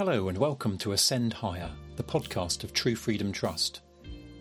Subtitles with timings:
[0.00, 3.82] Hello and welcome to Ascend Higher, the podcast of True Freedom Trust.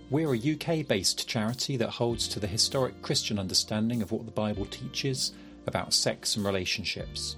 [0.10, 4.32] We're a UK based charity that holds to the historic Christian understanding of what the
[4.32, 5.34] Bible teaches
[5.68, 7.36] about sex and relationships.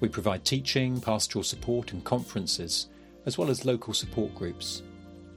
[0.00, 2.88] We provide teaching, pastoral support, and conferences,
[3.24, 4.82] as well as local support groups.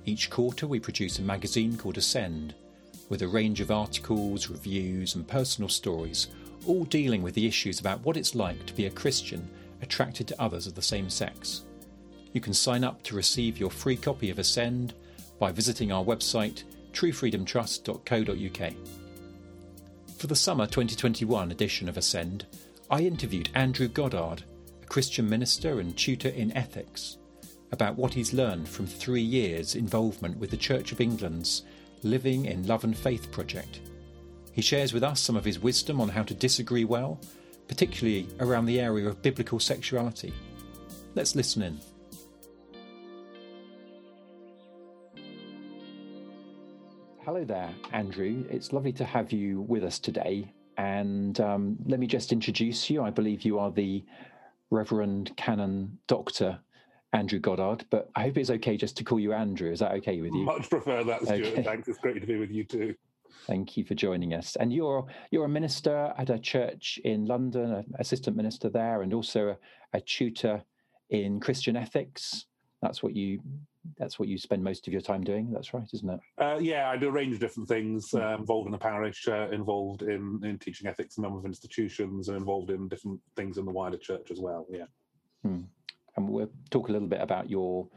[0.04, 2.54] Each quarter, we produce a magazine called Ascend,
[3.08, 6.28] with a range of articles, reviews, and personal stories,
[6.68, 9.50] all dealing with the issues about what it's like to be a Christian
[9.82, 11.64] attracted to others of the same sex.
[12.36, 14.94] You can sign up to receive your free copy of Ascend
[15.40, 18.74] by visiting our website truefreedomtrust.co.uk.
[20.18, 22.46] For the summer 2021 edition of Ascend,
[22.92, 24.44] I interviewed Andrew Goddard,
[24.84, 27.16] a Christian minister and tutor in ethics,
[27.72, 31.64] about what he's learned from three years' involvement with the Church of England's
[32.04, 33.80] Living in Love and Faith project.
[34.52, 37.18] He shares with us some of his wisdom on how to disagree well,
[37.70, 40.34] particularly around the area of biblical sexuality.
[41.16, 41.80] Let's listen in.
[47.26, 48.46] Hello there, Andrew.
[48.52, 50.54] It's lovely to have you with us today.
[50.78, 53.02] And um, let me just introduce you.
[53.02, 54.06] I believe you are the
[54.70, 56.60] Reverend Canon Dr.
[57.14, 59.72] Andrew Goddard, but I hope it's okay just to call you Andrew.
[59.72, 60.44] Is that okay with you?
[60.44, 61.48] Much prefer that, Stuart.
[61.48, 61.64] Okay.
[61.64, 61.88] Thanks.
[61.88, 62.94] It's great to be with you too.
[63.48, 64.56] Thank you for joining us.
[64.58, 69.16] And you're you're a minister at a church in London, an assistant minister there, and
[69.16, 69.58] also
[69.94, 70.64] a, a tutor
[71.10, 72.46] in Christian ethics.
[72.84, 73.40] That's what you
[73.98, 75.52] that's what you spend most of your time doing.
[75.52, 76.20] That's right, isn't it?
[76.38, 78.12] Uh, yeah, I do a range of different things.
[78.12, 78.18] Hmm.
[78.18, 81.46] Uh, involved in the parish, uh, involved in, in teaching ethics in a number of
[81.46, 84.66] institutions, and involved in different things in the wider church as well.
[84.70, 84.86] Yeah.
[85.44, 85.62] Hmm.
[86.18, 87.88] And we'll talk a little bit about your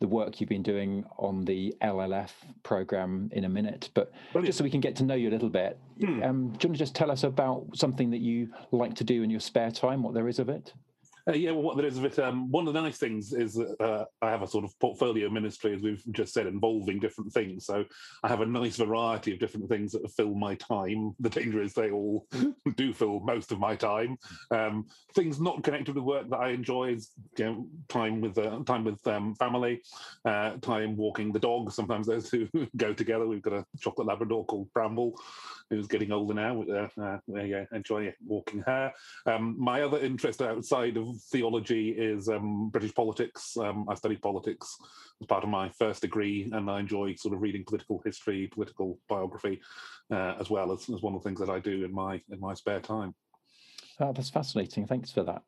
[0.00, 2.30] the work you've been doing on the LLF
[2.62, 3.88] program in a minute.
[3.94, 4.48] But Brilliant.
[4.48, 6.22] just so we can get to know you a little bit, hmm.
[6.22, 9.22] um, do you want to just tell us about something that you like to do
[9.22, 10.74] in your spare time, what there is of it?
[11.28, 13.54] Uh, yeah, well, what there is of it, um, one of the nice things is
[13.54, 17.32] that uh, I have a sort of portfolio ministry, as we've just said, involving different
[17.32, 17.66] things.
[17.66, 17.84] So
[18.22, 21.16] I have a nice variety of different things that fill my time.
[21.18, 22.28] The danger is they all
[22.76, 24.18] do fill most of my time.
[24.52, 24.86] Um,
[25.16, 28.84] things not connected with work that I enjoy is you know, time with uh, time
[28.84, 29.82] with um, family,
[30.24, 31.72] uh, time walking the dog.
[31.72, 33.26] Sometimes those two go together.
[33.26, 35.18] We've got a chocolate Labrador called Bramble,
[35.70, 36.62] who's getting older now.
[36.62, 38.92] Uh, uh, yeah, enjoy walking her.
[39.26, 43.56] Um, my other interest outside of theology is um, British politics.
[43.56, 44.76] Um, I studied politics
[45.20, 48.98] as part of my first degree, and I enjoy sort of reading political history, political
[49.08, 49.60] biography,
[50.10, 52.40] uh, as well as, as one of the things that I do in my in
[52.40, 53.14] my spare time.
[54.00, 54.86] Oh, that's fascinating.
[54.86, 55.42] Thanks for that.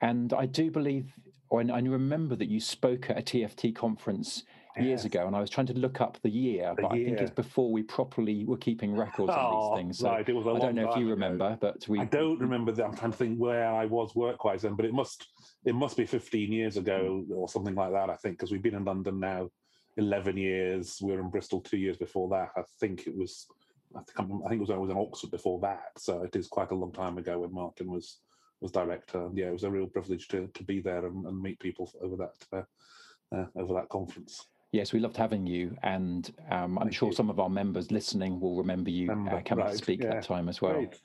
[0.00, 1.12] And I do believe,
[1.50, 4.44] or I remember that you spoke at a TFT conference
[4.80, 7.30] years ago, and I was trying to look up the year, but I think it's
[7.30, 9.98] before we properly were keeping records oh, these things.
[9.98, 10.20] So right.
[10.20, 11.58] I don't know if you remember, ago.
[11.60, 12.00] but we.
[12.00, 12.72] I don't remember.
[12.72, 12.84] That.
[12.84, 15.26] I'm trying to think where I was work-wise then, but it must
[15.64, 18.10] it must be 15 years ago or something like that.
[18.10, 19.48] I think because we've been in London now
[19.96, 20.98] 11 years.
[21.02, 22.50] We were in Bristol two years before that.
[22.56, 23.46] I think it was.
[23.94, 26.48] I think, I think it was I was in Oxford before that, so it is
[26.48, 28.20] quite a long time ago when Martin was
[28.60, 29.26] was director.
[29.26, 31.92] And yeah, it was a real privilege to to be there and, and meet people
[32.00, 34.46] over that uh, uh, over that conference.
[34.72, 37.14] Yes, we loved having you, and um, I'm sure you.
[37.14, 39.72] some of our members listening will remember you uh, coming right.
[39.72, 40.14] to speak yeah.
[40.14, 40.72] that time as well.
[40.72, 40.98] Great.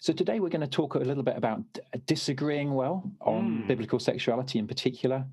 [0.00, 1.62] So today we're going to talk a little bit about
[2.06, 3.66] disagreeing well on mm.
[3.68, 5.24] biblical sexuality in particular,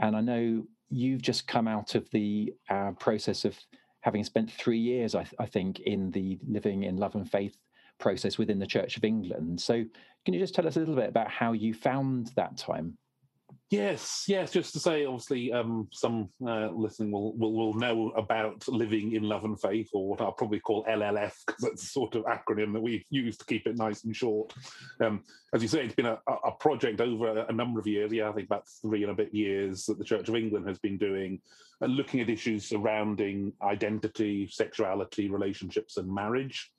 [0.00, 3.56] and I know you've just come out of the uh, process of
[4.00, 7.56] having spent three years, I, I think, in the living in love and faith
[7.98, 9.60] process within the Church of England.
[9.60, 9.84] So
[10.24, 12.98] can you just tell us a little bit about how you found that time?
[13.72, 14.52] Yes, yes.
[14.52, 19.22] Just to say, obviously, um, some uh, listening will, will will know about living in
[19.22, 22.74] love and faith, or what I'll probably call LLF, because that's a sort of acronym
[22.74, 24.52] that we use to keep it nice and short.
[25.00, 25.24] Um,
[25.54, 28.12] as you say, it's been a, a project over a number of years.
[28.12, 30.78] Yeah, I think about three and a bit years that the Church of England has
[30.78, 31.40] been doing,
[31.80, 36.70] uh, looking at issues surrounding identity, sexuality, relationships, and marriage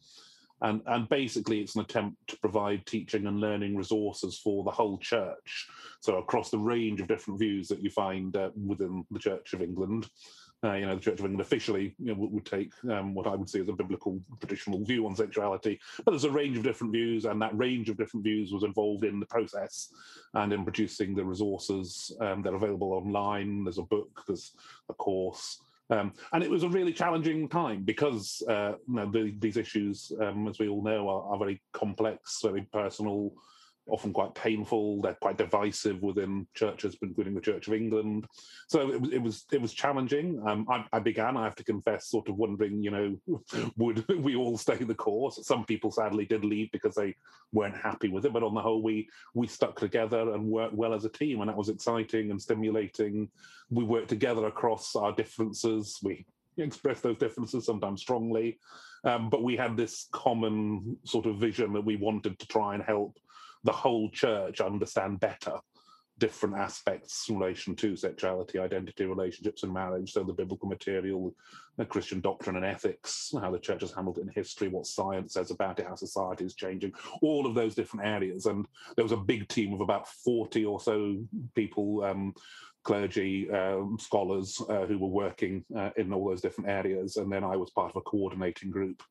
[0.63, 4.97] and and basically it's an attempt to provide teaching and learning resources for the whole
[4.97, 5.67] church.
[5.99, 9.61] So across the range of different views that you find uh, within the church of
[9.61, 10.09] england.
[10.65, 13.35] Uh, you know, the Church of England officially you know, would, take um, what I
[13.35, 16.93] would say is a biblical traditional view on sexuality, but there's a range of different
[16.93, 19.89] views, and that range of different views was involved in the process
[20.35, 23.65] and in producing the resources um, that are available online.
[23.65, 24.53] There's a book, there's
[24.87, 29.33] a course, um, and it was a really challenging time because uh, you know, the,
[29.39, 33.33] these issues, um, as we all know, are, are, very complex, very personal,
[33.87, 35.01] often quite painful.
[35.01, 38.25] They're quite divisive within churches, including the Church of England.
[38.67, 40.41] So it was it was it was challenging.
[40.47, 43.41] Um, I, I, began, I have to confess, sort of wondering, you know,
[43.77, 45.39] would we all stay the course?
[45.45, 47.15] Some people sadly did leave because they
[47.51, 50.93] weren't happy with it, but on the whole, we we stuck together and worked well
[50.93, 53.29] as a team, and that was exciting and stimulating.
[53.69, 55.99] We worked together across our differences.
[56.01, 56.25] We
[56.57, 58.59] expressed those differences sometimes strongly,
[59.03, 62.83] um, but we had this common sort of vision that we wanted to try and
[62.83, 63.17] help
[63.63, 65.59] the whole church understand better
[66.19, 70.11] different aspects in relation to sexuality, identity, relationships, and marriage.
[70.11, 71.35] So the biblical material,
[71.77, 75.33] the Christian doctrine and ethics, how the church has handled it in history, what science
[75.33, 78.45] says about it, how society is changing, all of those different areas.
[78.45, 78.65] And
[78.95, 81.17] there was a big team of about 40 or so
[81.55, 82.33] people, um,
[82.83, 87.17] clergy, um, scholars uh, who were working uh, in all those different areas.
[87.17, 89.01] And then I was part of a coordinating group,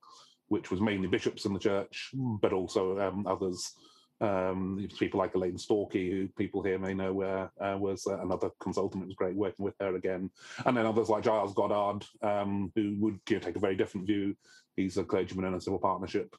[0.48, 3.74] which was mainly bishops in the church, but also um, others
[4.22, 8.50] um, people like Elaine Storkey, who people here may know uh, uh, was uh, another
[8.60, 9.02] consultant.
[9.02, 10.30] It was great working with her again.
[10.64, 14.06] And then others like Giles Goddard, um, who would you know, take a very different
[14.06, 14.36] view.
[14.76, 16.34] He's a clergyman in a civil partnership.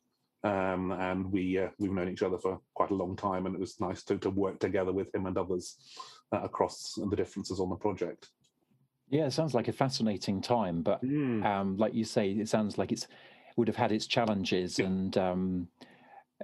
[0.45, 3.61] Um, and we uh, we've known each other for quite a long time, and it
[3.61, 5.77] was nice to, to work together with him and others
[6.33, 8.29] uh, across the differences on the project.
[9.09, 11.45] Yeah, it sounds like a fascinating time, but mm.
[11.45, 13.07] um, like you say, it sounds like it's
[13.55, 14.85] would have had its challenges yeah.
[14.85, 15.67] and um,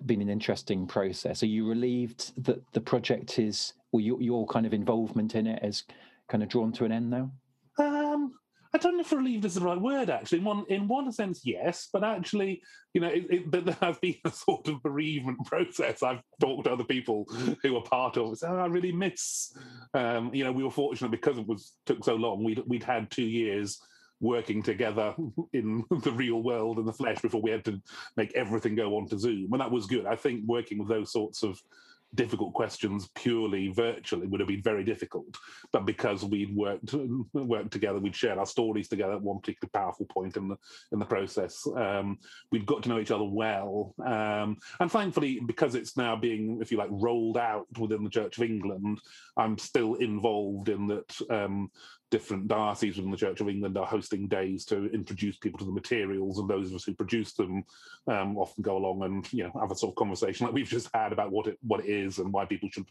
[0.06, 1.44] been an interesting process.
[1.44, 5.63] Are you relieved that the project is, or your, your kind of involvement in it
[5.63, 5.83] is
[6.30, 7.31] kind of drawn to an end now?
[7.77, 8.33] Um,
[8.74, 10.09] I don't know if relieved is the right word.
[10.09, 12.62] Actually, in one in one sense, yes, but actually,
[12.94, 16.03] you know, it, it, there has been a sort of bereavement process.
[16.03, 17.25] I've talked to other people
[17.63, 18.39] who were part of it.
[18.39, 19.57] So I really miss.
[19.94, 22.44] Um, you know, we were fortunate because it was took so long.
[22.44, 23.80] We'd we'd had two years
[24.19, 25.13] working together
[25.54, 27.81] in the real world and the flesh before we had to
[28.18, 29.51] make everything go on to Zoom.
[29.51, 30.06] And that was good.
[30.06, 31.62] I think working with those sorts of
[32.16, 35.38] difficult questions purely virtually would have been very difficult.
[35.71, 36.94] But because we'd worked
[37.33, 40.57] worked together, we'd shared our stories together at one particularly powerful point in the
[40.92, 41.66] in the process.
[41.75, 42.18] Um,
[42.51, 46.71] we'd got to know each other well, um, and thankfully, because it's now being, if
[46.71, 49.00] you like, rolled out within the Church of England,
[49.38, 51.21] I'm still involved in that.
[51.30, 51.71] Um,
[52.11, 55.71] different dioceses within the Church of England are hosting days to introduce people to the
[55.71, 57.63] materials, and those of us who produce them
[58.07, 60.89] um, often go along and you know have a sort of conversation like we've just
[60.94, 62.88] had about what it what it is and why people should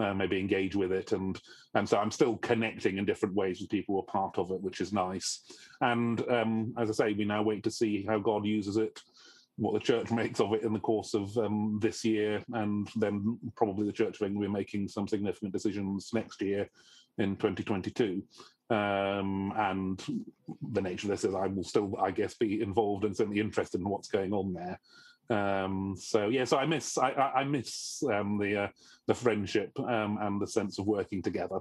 [0.00, 1.40] uh, maybe engage with it, and
[1.74, 4.60] and so I'm still connecting in different ways with people who are part of it,
[4.60, 5.40] which is nice.
[5.80, 9.00] And um, as I say, we now wait to see how God uses it
[9.56, 13.38] what the church makes of it in the course of um, this year, and then
[13.56, 16.68] probably the Church of England will be making some significant decisions next year
[17.18, 18.22] in 2022.
[18.70, 20.02] Um, and
[20.70, 23.80] the nature of this is I will still, I guess, be involved and certainly interested
[23.80, 24.78] in what's going on there.
[25.30, 28.68] Um, so yeah, so I miss I, I miss um, the uh,
[29.06, 31.60] the friendship um, and the sense of working together.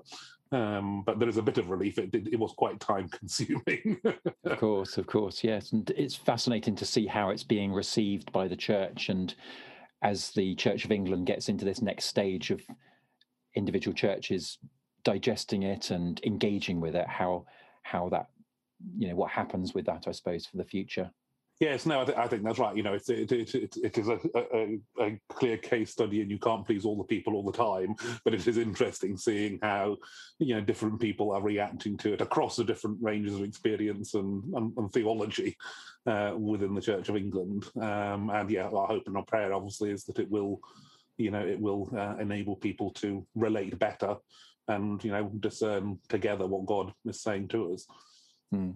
[0.52, 2.00] Um, but there is a bit of relief.
[2.00, 4.02] It, it, it was quite time consuming.
[4.44, 8.48] of course, of course, yes, and it's fascinating to see how it's being received by
[8.48, 9.36] the church, and
[10.02, 12.62] as the Church of England gets into this next stage of
[13.56, 14.58] individual churches
[15.04, 17.46] digesting it and engaging with it, how
[17.84, 18.28] how that
[18.98, 21.12] you know what happens with that, I suppose, for the future.
[21.60, 22.76] Yes, no, I, th- I, think that's right.
[22.76, 26.32] You know, it's, it, it, it, it is a, a, a, clear case study, and
[26.32, 27.96] you can't please all the people all the time.
[28.24, 29.98] But it is interesting seeing how
[30.38, 34.42] you know different people are reacting to it across the different ranges of experience and,
[34.54, 35.58] and, and theology
[36.06, 37.66] uh, within the Church of England.
[37.76, 40.62] Um, and yeah, our hope and our prayer, obviously, is that it will,
[41.18, 44.16] you know, it will uh, enable people to relate better
[44.70, 47.86] and you know discern together what God is saying to us.
[48.52, 48.72] Hmm.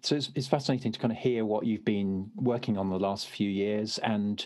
[0.00, 3.28] So it's, it's fascinating to kind of hear what you've been working on the last
[3.28, 3.96] few years.
[3.98, 4.44] And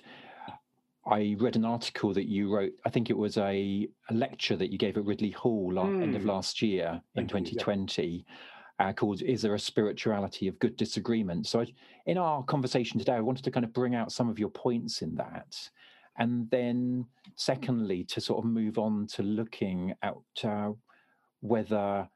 [1.05, 2.73] I read an article that you wrote.
[2.87, 6.03] I think it was a, a lecture that you gave at Ridley Hall mm.
[6.03, 6.29] end of hmm.
[6.29, 8.03] last year in 2020.
[8.03, 8.25] You,
[8.79, 8.89] yeah.
[8.89, 11.67] uh, called "Is there a spirituality of good disagreement?" So, I,
[12.07, 15.03] in our conversation today, I wanted to kind of bring out some of your points
[15.03, 15.57] in that,
[16.19, 20.15] and then, secondly, to sort of move on to looking at
[20.45, 20.71] uh,
[21.41, 22.09] whether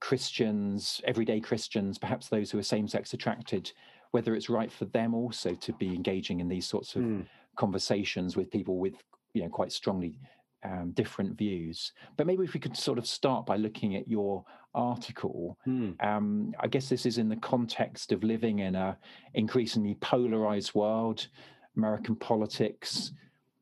[0.00, 3.72] Christians, everyday Christians, perhaps those who are same sex attracted,
[4.10, 7.24] whether it's right for them also to be engaging in these sorts of mm.
[7.56, 8.94] conversations with people with,
[9.32, 10.18] you know, quite strongly
[10.64, 11.92] um, different views.
[12.16, 14.44] But maybe if we could sort of start by looking at your
[14.74, 15.58] article.
[15.66, 16.02] Mm.
[16.04, 18.96] Um, I guess this is in the context of living in a
[19.34, 21.28] increasingly polarized world,
[21.76, 23.12] American politics,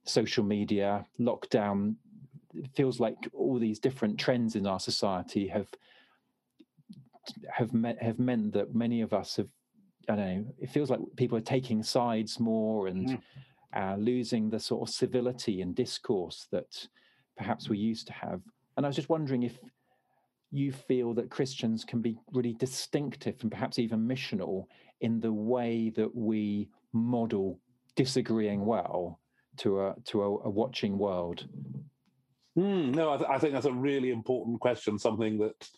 [0.04, 1.94] social media, lockdown.
[2.54, 5.68] It feels like all these different trends in our society have
[7.48, 9.48] have met, have meant that many of us have
[10.08, 10.54] I don't know.
[10.58, 13.22] It feels like people are taking sides more and mm.
[13.76, 16.86] uh, losing the sort of civility and discourse that
[17.36, 18.40] perhaps we used to have.
[18.76, 19.58] And I was just wondering if
[20.50, 24.66] you feel that Christians can be really distinctive and perhaps even missional
[25.00, 27.60] in the way that we model
[27.94, 29.20] disagreeing well
[29.58, 31.46] to a to a, a watching world.
[32.60, 34.98] Mm, no, I, th- I, think that's a really important question.
[34.98, 35.68] Something that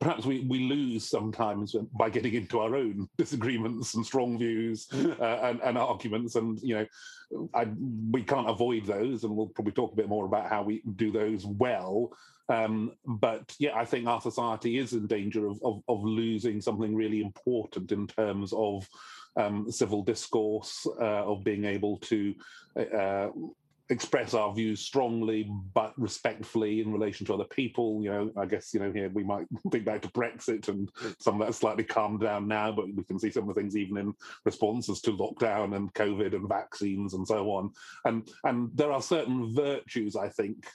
[0.00, 5.22] perhaps we, we lose sometimes by getting into our own disagreements and strong views uh,
[5.22, 6.34] and, and, arguments.
[6.34, 7.68] And, you know, I,
[8.10, 9.22] we can't avoid those.
[9.22, 12.12] And we'll probably talk a bit more about how we do those well.
[12.48, 16.94] Um, but yeah, I think our society is in danger of, of, of losing something
[16.94, 18.88] really important in terms of
[19.36, 22.34] um, civil discourse, uh, of being able to
[22.76, 23.28] uh,
[23.90, 28.00] express our views strongly but respectfully in relation to other people.
[28.02, 31.40] You know, I guess you know here we might think back to Brexit and some
[31.40, 33.96] of that's slightly calmed down now, but we can see some of the things even
[33.96, 37.70] in responses to lockdown and COVID and vaccines and so on.
[38.04, 40.66] And and there are certain virtues I think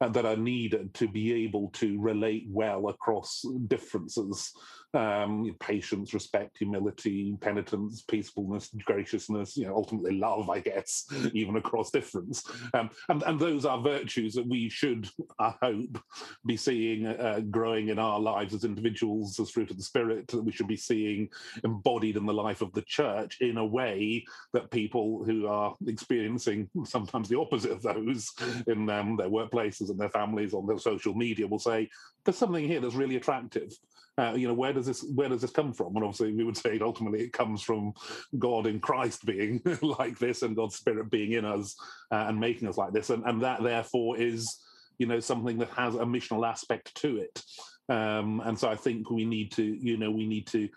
[0.00, 4.52] uh, that are needed to be able to relate well across differences
[4.94, 11.90] um, patience, respect, humility, penitence, peacefulness, graciousness, you know, ultimately love, I guess, even across
[11.90, 12.42] difference.
[12.74, 15.98] Um, and, and those are virtues that we should, I hope,
[16.46, 20.42] be seeing uh, growing in our lives as individuals, as fruit of the Spirit, that
[20.42, 21.28] we should be seeing
[21.64, 26.68] embodied in the life of the church in a way that people who are experiencing
[26.84, 28.30] sometimes the opposite of those
[28.66, 31.88] in um, their workplaces and their families on their social media will say,
[32.24, 33.72] there's something here that's really attractive.
[34.18, 35.94] Uh, you know, where does this where does this come from?
[35.94, 37.92] And obviously, we would say ultimately it comes from
[38.38, 41.76] God in Christ being like this, and God's Spirit being in us
[42.10, 44.60] uh, and making us like this, and, and that therefore is
[44.98, 47.44] you know something that has a missional aspect to it.
[47.88, 50.68] Um, and so I think we need to, you know, we need to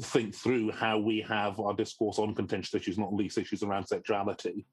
[0.00, 4.66] think through how we have our discourse on contentious issues, not least issues around sexuality,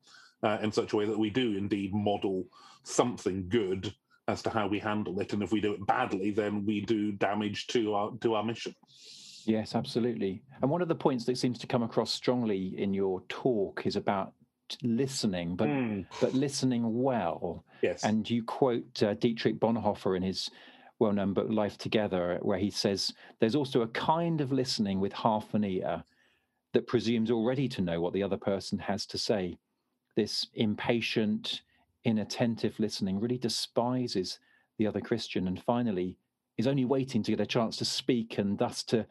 [0.43, 2.45] uh, in such a way that we do indeed model
[2.83, 3.93] something good
[4.27, 5.33] as to how we handle it.
[5.33, 8.75] And if we do it badly, then we do damage to our to our mission.
[9.45, 10.41] Yes, absolutely.
[10.61, 13.97] And one of the points that seems to come across strongly in your talk is
[13.97, 14.33] about
[14.81, 16.05] listening, but mm.
[16.21, 17.65] but listening well.
[17.81, 18.03] Yes.
[18.03, 20.49] And you quote uh, Dietrich Bonhoeffer in his
[20.99, 25.53] well-known book Life Together, where he says there's also a kind of listening with half
[25.53, 26.03] an ear
[26.71, 29.57] that presumes already to know what the other person has to say.
[30.15, 31.61] This impatient,
[32.05, 34.39] inattentive listening really despises
[34.77, 36.17] the other Christian and finally
[36.57, 39.05] is only waiting to get a chance to speak and thus to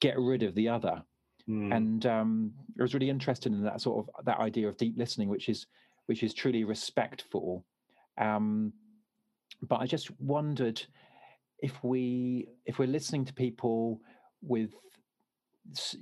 [0.00, 1.02] get rid of the other.
[1.48, 1.74] Mm.
[1.74, 5.28] And um, I was really interested in that sort of that idea of deep listening,
[5.28, 5.66] which is
[6.06, 7.64] which is truly respectful.
[8.18, 8.72] Um,
[9.62, 10.82] but I just wondered
[11.58, 14.00] if we if we're listening to people
[14.42, 14.70] with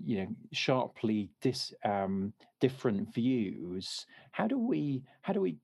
[0.04, 5.56] you know sharply dis, um, different views, how do we how do we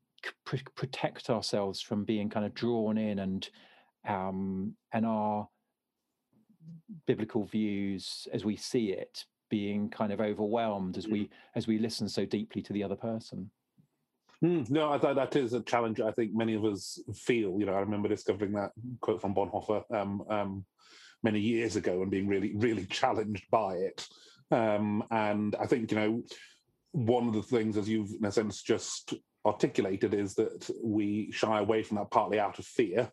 [0.44, 3.48] pr- protect ourselves from being kind of drawn in and
[4.06, 5.48] um, and our
[7.06, 11.28] biblical views as we see it being kind of overwhelmed as we mm.
[11.54, 13.50] as we listen so deeply to the other person.
[14.44, 16.00] Mm, no, I thought that is a challenge.
[16.00, 17.58] I think many of us feel.
[17.58, 20.64] You know, I remember discovering that quote from Bonhoeffer um, um,
[21.22, 24.06] many years ago and being really, really challenged by it.
[24.50, 26.22] Um, and I think you know,
[26.92, 29.14] one of the things, as you've in a sense just
[29.46, 33.10] articulated is that we shy away from that partly out of fear.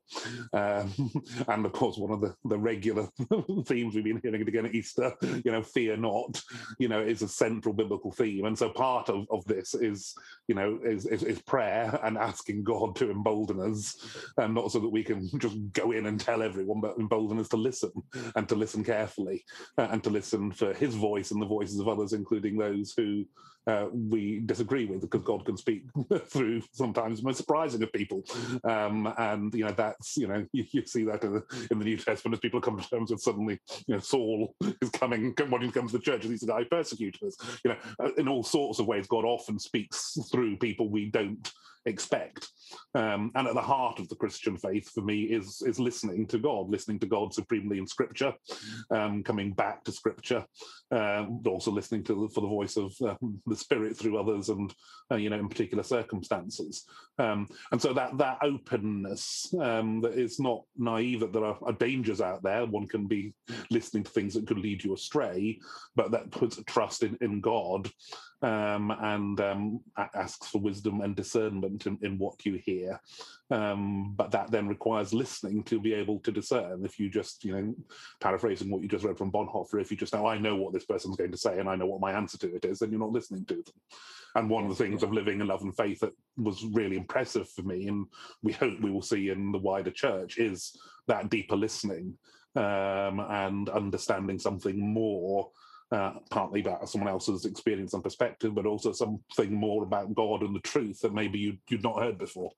[0.51, 0.91] Um,
[1.47, 3.07] and of course, one of the, the regular
[3.65, 6.41] themes we've been hearing again at Easter, you know, fear not,
[6.79, 8.45] you know, is a central biblical theme.
[8.45, 10.15] And so part of, of this is,
[10.47, 13.95] you know, is, is, is prayer and asking God to embolden us,
[14.37, 17.49] and not so that we can just go in and tell everyone, but embolden us
[17.49, 17.91] to listen
[18.35, 19.43] and to listen carefully
[19.77, 23.25] uh, and to listen for his voice and the voices of others, including those who
[23.67, 25.83] uh, we disagree with because God can speak
[26.25, 28.23] through sometimes most surprising of people.
[28.63, 31.85] Um, and, you know, that's, you know, you, you see that in the, in the,
[31.85, 35.71] New Testament as people come to terms with suddenly, you know, Saul is coming, wanting
[35.71, 36.65] to come to the church as he's the guy who
[37.23, 37.37] us.
[37.63, 41.51] You know, uh, in all sorts of ways, God often speaks through people we don't
[41.85, 42.47] expect.
[42.95, 46.39] Um, and at the heart of the Christian faith for me is is listening to
[46.39, 48.33] God, listening to God supremely in Scripture,
[48.91, 50.45] um, coming back to Scripture,
[50.91, 54.73] um, also listening to the, for the voice of uh, the Spirit through others, and
[55.11, 56.85] uh, you know in particular circumstances.
[57.19, 61.73] Um, and so that that openness um, that is not naive that there are, are,
[61.73, 62.65] dangers out there.
[62.65, 63.33] One can be
[63.69, 65.59] listening to things that could lead you astray,
[65.95, 67.89] but that puts trust in in God
[68.43, 69.79] um, and
[70.13, 72.99] asks for wisdom and discernment in, in what you hear.
[73.49, 76.83] Um, but that then requires listening to be able to discern.
[76.83, 77.75] If you just, you know,
[78.19, 80.85] paraphrasing what you just read from Bonhoeffer, if you just know, I know what this
[80.85, 82.99] person's going to say and I know what my answer to it is, then you're
[82.99, 83.73] not listening to them.
[84.35, 87.47] And one of the things of living in love and faith that was really impressive
[87.49, 88.07] for me, and
[88.41, 92.17] we hope we will see in the wider church, is that deeper listening
[92.55, 95.49] um, and understanding something more
[95.93, 100.55] uh, partly about someone else's experience and perspective, but also something more about God and
[100.55, 102.51] the truth that maybe you, you'd not heard before.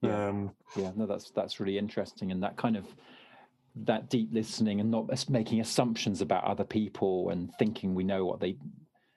[0.00, 0.28] Yeah.
[0.28, 2.86] Um, yeah, no, that's that's really interesting, and that kind of
[3.76, 8.40] that deep listening and not making assumptions about other people and thinking we know what
[8.40, 8.56] they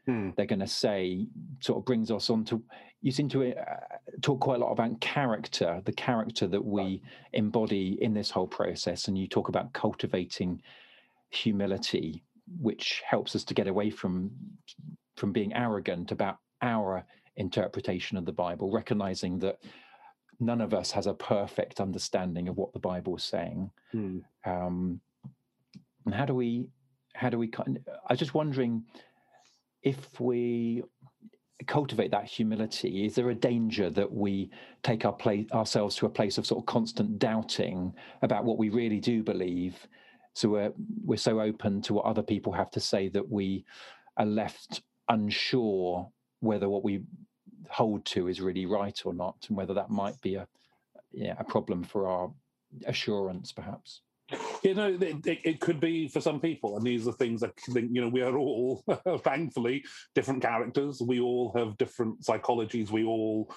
[0.07, 0.31] hmm.
[0.35, 1.27] they're going to say
[1.59, 2.61] sort of brings us on to
[3.03, 3.75] you seem to uh,
[4.23, 9.07] talk quite a lot about character the character that we embody in this whole process
[9.07, 10.59] and you talk about cultivating
[11.29, 12.23] humility
[12.59, 14.31] which helps us to get away from
[15.15, 17.03] from being arrogant about our
[17.35, 19.57] interpretation of the Bible, recognizing that
[20.39, 23.71] none of us has a perfect understanding of what the Bible is saying.
[23.93, 24.23] Mm.
[24.45, 24.99] Um,
[26.05, 26.69] and how do we,
[27.15, 27.51] how do we?
[27.57, 28.83] I was just wondering
[29.81, 30.83] if we
[31.65, 33.05] cultivate that humility.
[33.05, 34.51] Is there a danger that we
[34.83, 38.69] take our place ourselves to a place of sort of constant doubting about what we
[38.69, 39.75] really do believe?
[40.37, 43.65] So we're we're so open to what other people have to say that we
[44.17, 46.07] are left unsure
[46.41, 47.01] whether what we
[47.69, 50.47] hold to is really right or not, and whether that might be a
[51.11, 52.31] yeah a problem for our
[52.85, 54.01] assurance, perhaps.
[54.61, 57.89] You know, it, it, could be for some people, and these are things that think,
[57.93, 58.83] you know we are all,
[59.23, 61.01] thankfully, different characters.
[61.01, 62.91] We all have different psychologies.
[62.91, 63.49] We all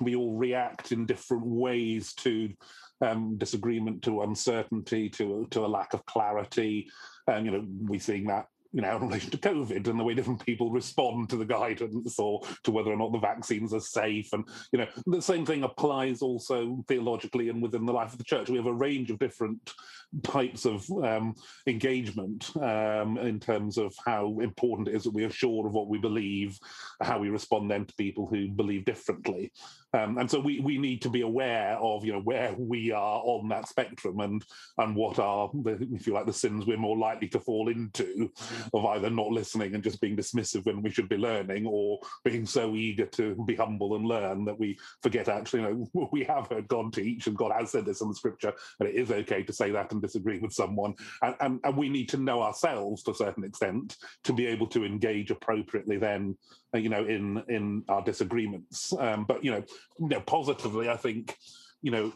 [0.00, 2.52] we all react in different ways to
[3.00, 6.88] um, disagreement, to uncertainty, to to a lack of clarity.
[7.26, 8.46] And you know, we're seeing that
[8.76, 12.18] you know, in relation to COVID and the way different people respond to the guidance
[12.18, 14.32] or to whether or not the vaccines are safe.
[14.32, 18.24] And, you know, the same thing applies also theologically and within the life of the
[18.24, 18.50] church.
[18.50, 19.72] We have a range of different
[20.22, 21.34] types of um,
[21.66, 25.88] engagement um, in terms of how important it is that we are sure of what
[25.88, 26.58] we believe,
[27.02, 29.52] how we respond then to people who believe differently.
[29.96, 33.20] Um, and so we, we need to be aware of you know where we are
[33.24, 34.44] on that spectrum and
[34.78, 38.30] and what are the, if you like the sins we're more likely to fall into
[38.74, 42.46] of either not listening and just being dismissive when we should be learning or being
[42.46, 46.48] so eager to be humble and learn that we forget actually you know we have
[46.48, 49.42] heard God teach and God has said this in the scripture and it is okay
[49.42, 50.94] to say that and disagree with someone.
[51.22, 54.66] And, and, and we need to know ourselves to a certain extent to be able
[54.68, 56.36] to engage appropriately then
[56.74, 58.92] uh, you know in in our disagreements.
[58.98, 59.64] Um, but you know
[59.98, 61.36] you know, positively, I think,
[61.82, 62.12] you know,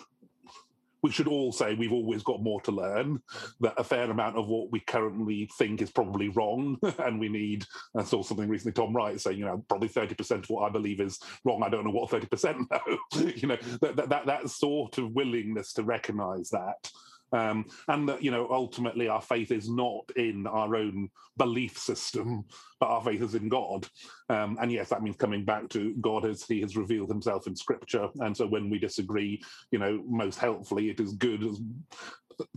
[1.03, 3.21] we should all say we've always got more to learn,
[3.61, 6.79] that a fair amount of what we currently think is probably wrong.
[7.01, 7.65] And we need,
[7.97, 11.01] I saw something recently, Tom Wright saying, you know, probably 30% of what I believe
[11.01, 11.63] is wrong.
[11.63, 13.31] I don't know what 30% know.
[13.35, 16.91] you know, that, that, that sort of willingness to recognize that
[17.33, 22.45] um, and that, you know, ultimately our faith is not in our own belief system,
[22.79, 23.87] but our faith is in God.
[24.29, 27.57] Um, and yes, that means coming back to God as He has revealed Himself in
[27.57, 28.09] Scripture.
[28.21, 31.45] And so when we disagree, you know, most helpfully, it is good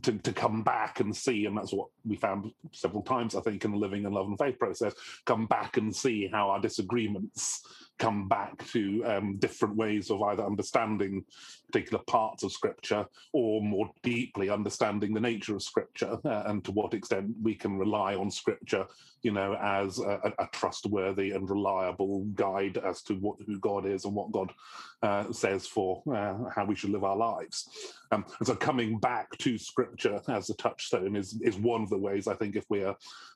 [0.03, 3.65] to, to come back and see, and that's what we found several times, I think,
[3.65, 4.93] in the living and love and faith process,
[5.25, 7.61] come back and see how our disagreements
[7.99, 11.23] come back to um, different ways of either understanding
[11.67, 16.71] particular parts of scripture or more deeply understanding the nature of scripture uh, and to
[16.71, 18.85] what extent we can rely on scripture
[19.21, 24.05] you know as a, a trustworthy and reliable guide as to what who god is
[24.05, 24.51] and what god
[25.01, 27.67] uh, says for uh, how we should live our lives.
[28.11, 31.97] Um, and so coming back to scripture as a touchstone is is one of the
[31.97, 32.95] ways i think if we are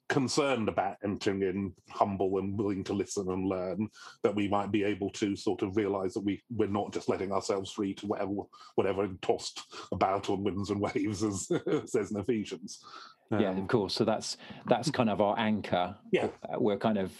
[0.10, 3.90] concerned about entering in humble and willing to listen and learn
[4.24, 7.32] that we might be able to sort of realize that we we're not just letting
[7.32, 8.32] ourselves free to whatever
[8.76, 11.48] whatever tossed about on winds and waves as
[11.86, 12.84] says in ephesians.
[13.32, 13.94] Um, yeah of course.
[13.94, 15.96] So that's that's kind of our anchor.
[16.12, 16.28] Yeah.
[16.48, 17.12] Uh, we're kind of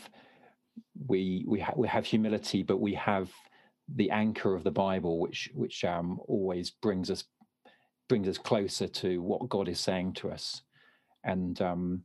[1.08, 3.32] we we, ha- we have humility but we have
[3.96, 7.24] the anchor of the bible which which um always brings us
[8.10, 10.62] brings us closer to what god is saying to us.
[11.24, 12.04] And um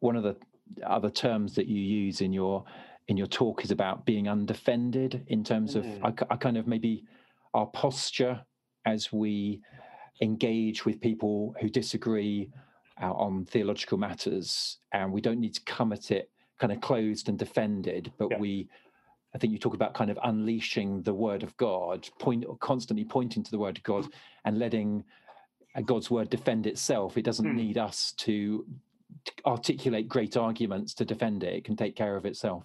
[0.00, 0.36] one of the
[0.84, 2.64] other terms that you use in your
[3.08, 5.98] in your talk is about being undefended in terms of mm.
[6.04, 7.04] I, I, kind of maybe
[7.54, 8.40] our posture
[8.84, 9.62] as we
[10.20, 12.50] engage with people who disagree
[13.00, 17.28] uh, on theological matters and we don't need to come at it kind of closed
[17.28, 18.38] and defended but yeah.
[18.38, 18.68] we
[19.34, 23.42] i think you talk about kind of unleashing the word of god point constantly pointing
[23.42, 24.06] to the word of god
[24.44, 25.04] and letting
[25.76, 27.54] uh, god's word defend itself it doesn't mm.
[27.54, 28.66] need us to
[29.46, 31.54] articulate great arguments to defend it.
[31.54, 32.64] It can take care of itself.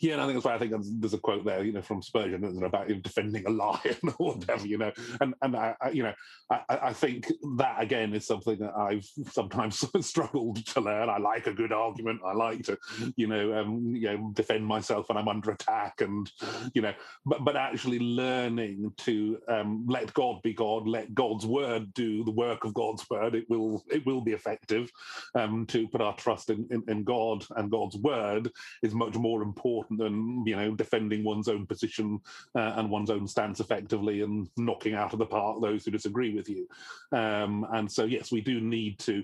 [0.00, 2.02] Yeah, and I think that's why I think there's a quote there, you know, from
[2.02, 6.12] Spurgeon about defending a lion or whatever, you know, and and I, I you know,
[6.50, 11.08] I, I think that again is something that I've sometimes struggled to learn.
[11.08, 12.20] I like a good argument.
[12.24, 12.78] I like to,
[13.16, 16.30] you know, um, you know, defend myself when I'm under attack, and
[16.74, 16.94] you know,
[17.26, 22.30] but but actually learning to um, let God be God, let God's word do the
[22.30, 23.34] work of God's word.
[23.34, 24.90] It will it will be effective.
[25.34, 28.50] Um, to put our trust in, in, in God and God's word
[28.82, 32.20] is much more important than you know defending one's own position
[32.54, 36.34] uh, and one's own stance effectively and knocking out of the park those who disagree
[36.34, 36.66] with you.
[37.12, 39.22] Um, and so yes, we do need to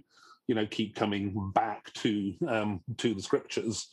[0.49, 3.89] you know keep coming back to um, to the scriptures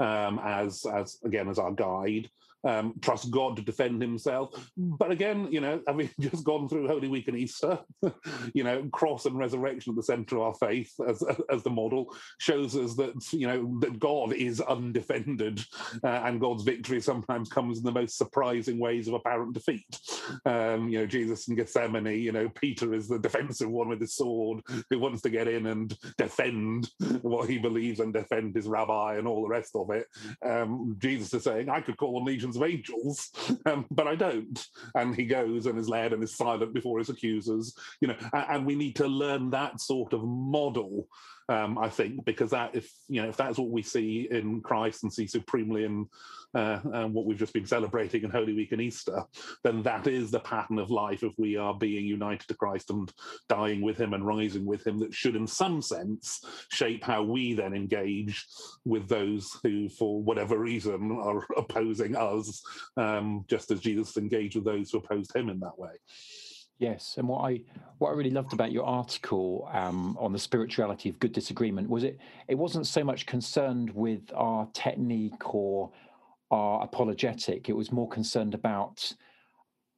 [0.00, 2.28] um, as as again as our guide
[2.64, 4.70] um, trust God to defend himself.
[4.76, 7.78] But again, you know, having just gone through Holy Week and Easter,
[8.54, 12.14] you know, cross and resurrection at the center of our faith as, as the model
[12.38, 15.64] shows us that, you know, that God is undefended
[16.04, 20.00] uh, and God's victory sometimes comes in the most surprising ways of apparent defeat.
[20.44, 24.14] Um, you know, Jesus in Gethsemane, you know, Peter is the defensive one with his
[24.14, 26.90] sword who wants to get in and defend
[27.22, 30.06] what he believes and defend his rabbi and all the rest of it.
[30.44, 32.24] Um, Jesus is saying, I could call on
[32.56, 33.30] legions of angels,
[33.66, 34.66] um, but I don't.
[34.94, 38.46] And he goes and is led and is silent before his accusers, you know, and,
[38.50, 41.08] and we need to learn that sort of model
[41.48, 45.02] um, I think, because that if you know if that's what we see in Christ
[45.02, 46.06] and see supremely in
[46.54, 49.24] uh, um, what we've just been celebrating in Holy Week and Easter,
[49.64, 53.10] then that is the pattern of life if we are being united to Christ and
[53.48, 54.98] dying with Him and rising with Him.
[54.98, 58.46] That should, in some sense, shape how we then engage
[58.84, 62.62] with those who, for whatever reason, are opposing us,
[62.96, 65.92] um, just as Jesus engaged with those who opposed Him in that way.
[66.78, 67.60] Yes, and what I
[67.98, 72.04] what I really loved about your article um, on the spirituality of good disagreement was
[72.04, 75.90] it it wasn't so much concerned with our technique or
[76.52, 77.68] our apologetic.
[77.68, 79.12] It was more concerned about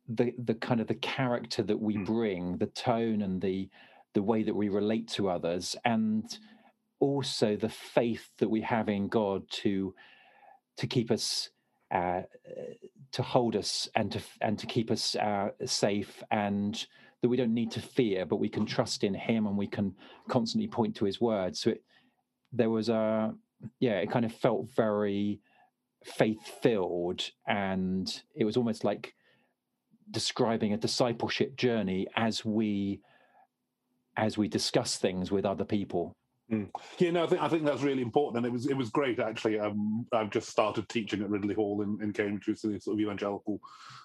[0.08, 2.06] the the kind of the character that we mm.
[2.06, 3.68] bring, the tone and the
[4.14, 6.38] the way that we relate to others, and
[6.98, 9.94] also the faith that we have in God to
[10.78, 11.50] to keep us
[11.90, 12.22] uh,
[13.12, 16.87] to hold us and to and to keep us uh, safe and
[17.23, 19.94] that we don't need to fear but we can trust in him and we can
[20.29, 21.57] constantly point to his word.
[21.57, 21.83] So it,
[22.53, 23.35] there was a
[23.79, 25.40] yeah it kind of felt very
[26.05, 29.14] faith filled and it was almost like
[30.11, 33.01] describing a discipleship journey as we
[34.16, 36.14] as we discuss things with other people
[36.50, 36.68] Mm.
[36.98, 39.20] Yeah, no, I think I think that's really important, and it was it was great
[39.20, 39.60] actually.
[39.60, 42.96] Um, I've just started teaching at Ridley Hall in, in Cambridge, which is a sort
[42.96, 43.60] of evangelical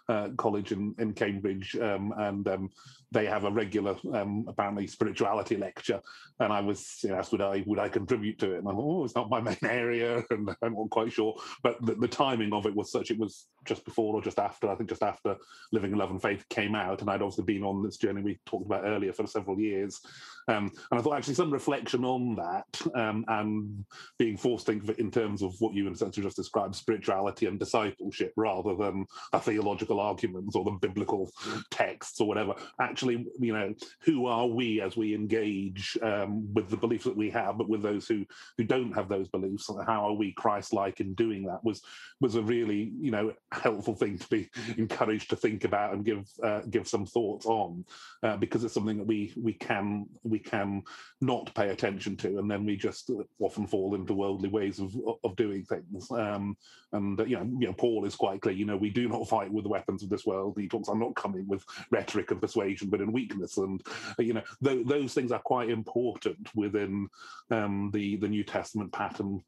[0.10, 2.70] uh, college in in Cambridge, um, and um,
[3.12, 6.00] they have a regular um, apparently spirituality lecture.
[6.40, 8.74] And I was you know, asked would I would I contribute to it, and I
[8.74, 11.36] thought, oh, it's not my main area, and I'm not quite sure.
[11.64, 14.70] But the, the timing of it was such; it was just before or just after.
[14.70, 15.36] I think just after
[15.72, 18.38] Living in Love and Faith came out, and I'd obviously been on this journey we
[18.46, 20.00] talked about earlier for several years.
[20.48, 23.86] Um, and I thought actually some reflection on that um, and
[24.18, 26.76] being forced to think of it in terms of what you and sense just described
[26.76, 31.30] spirituality and discipleship rather than a theological arguments or the biblical
[31.72, 32.54] texts or whatever.
[32.80, 37.30] Actually, you know, who are we as we engage um, with the beliefs that we
[37.30, 38.26] have, but with those who
[38.58, 39.70] who don't have those beliefs?
[39.86, 41.64] How are we Christ-like in doing that?
[41.64, 41.82] Was
[42.22, 46.28] was a really you know helpful thing to be encouraged to think about and give
[46.44, 47.86] uh, give some thoughts on
[48.24, 50.84] uh, because it's something that we we can we can
[51.22, 55.36] not pay attention to, and then we just often fall into worldly ways of of
[55.36, 56.10] doing things.
[56.12, 56.58] Um,
[56.92, 58.56] and uh, you know, you know, Paul is quite clear.
[58.56, 60.56] You know, we do not fight with the weapons of this world.
[60.58, 63.82] He talks, "I'm not coming with rhetoric and persuasion, but in weakness." And
[64.20, 67.08] uh, you know, th- those things are quite important within
[67.52, 69.42] um, the the New Testament pattern,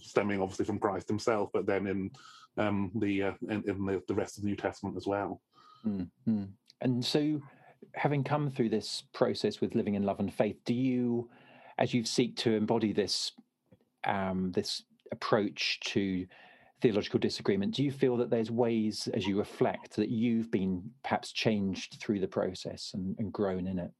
[0.00, 2.10] stemming obviously from Christ Himself, but then in
[2.56, 5.40] um, the uh, in, in the, the, rest of the New Testament as well.
[5.86, 6.44] Mm-hmm.
[6.80, 7.40] And so,
[7.94, 11.30] having come through this process with living in love and faith, do you,
[11.82, 13.32] as you seek to embody this
[14.04, 16.26] um, this approach to
[16.80, 21.32] theological disagreement, do you feel that there's ways, as you reflect, that you've been perhaps
[21.32, 23.90] changed through the process and, and grown in it?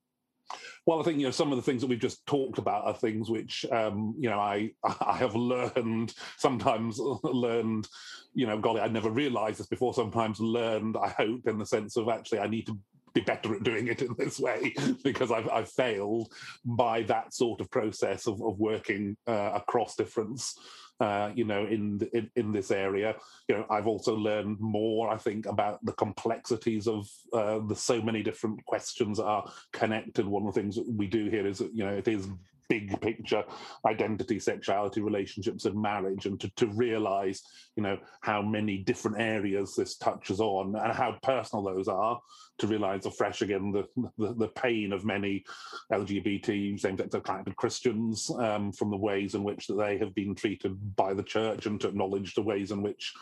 [0.87, 2.95] Well, I think you know some of the things that we've just talked about are
[2.95, 7.89] things which um, you know I I have learned sometimes learned
[8.33, 9.93] you know golly I never realised this before.
[9.93, 12.79] Sometimes learned I hope in the sense of actually I need to
[13.15, 16.33] be better at doing it in this way because I've, I've failed
[16.65, 20.59] by that sort of process of, of working uh, across difference.
[21.01, 23.17] Uh, you know, in, in, in this area,
[23.49, 25.11] you know, I've also learned more.
[25.11, 30.27] I think about the complexities of uh, the so many different questions that are connected.
[30.27, 32.29] One of the things we do here is, you know, it is
[32.73, 33.45] big picture
[33.87, 37.43] identity, sexuality, relationships, and marriage, and to, to realize,
[37.77, 42.19] you know, how many different areas this touches on and how personal those are.
[42.59, 43.85] To realize afresh again the
[44.19, 45.45] the, the pain of many
[45.93, 50.73] LGBT same-sex attracted Christians um, from the ways in which that they have been treated
[50.97, 53.13] by the church, and to acknowledge the ways in which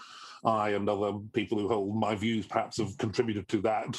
[0.44, 3.98] I and other people who hold my views perhaps have contributed to that,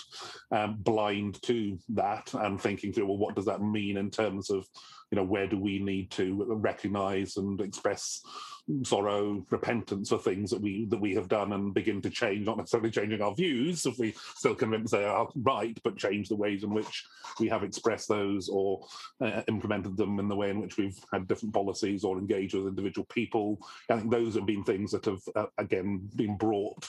[0.52, 4.66] um, blind to that, and thinking through, well, what does that mean in terms of,
[5.12, 8.22] you know, where do we need to recognize and express
[8.84, 12.58] sorrow, repentance for things that we that we have done and begin to change, not
[12.58, 16.64] necessarily changing our views if we still convinced they are right, but change the ways
[16.64, 17.06] in which
[17.40, 18.86] we have expressed those or
[19.20, 22.68] uh, implemented them in the way in which we've had different policies or engaged with
[22.68, 23.58] individual people.
[23.90, 26.88] I think those have been things that have uh, again been brought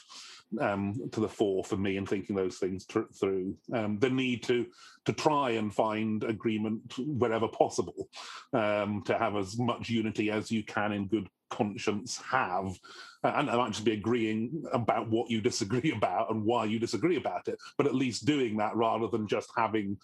[0.60, 3.56] um, to the fore for me in thinking those things tr- through.
[3.72, 4.66] Um, the need to
[5.04, 8.08] to try and find agreement wherever possible,
[8.52, 12.78] um, to have as much unity as you can in good conscience have,
[13.24, 17.48] uh, and actually be agreeing about what you disagree about and why you disagree about
[17.48, 19.96] it, but at least doing that rather than just having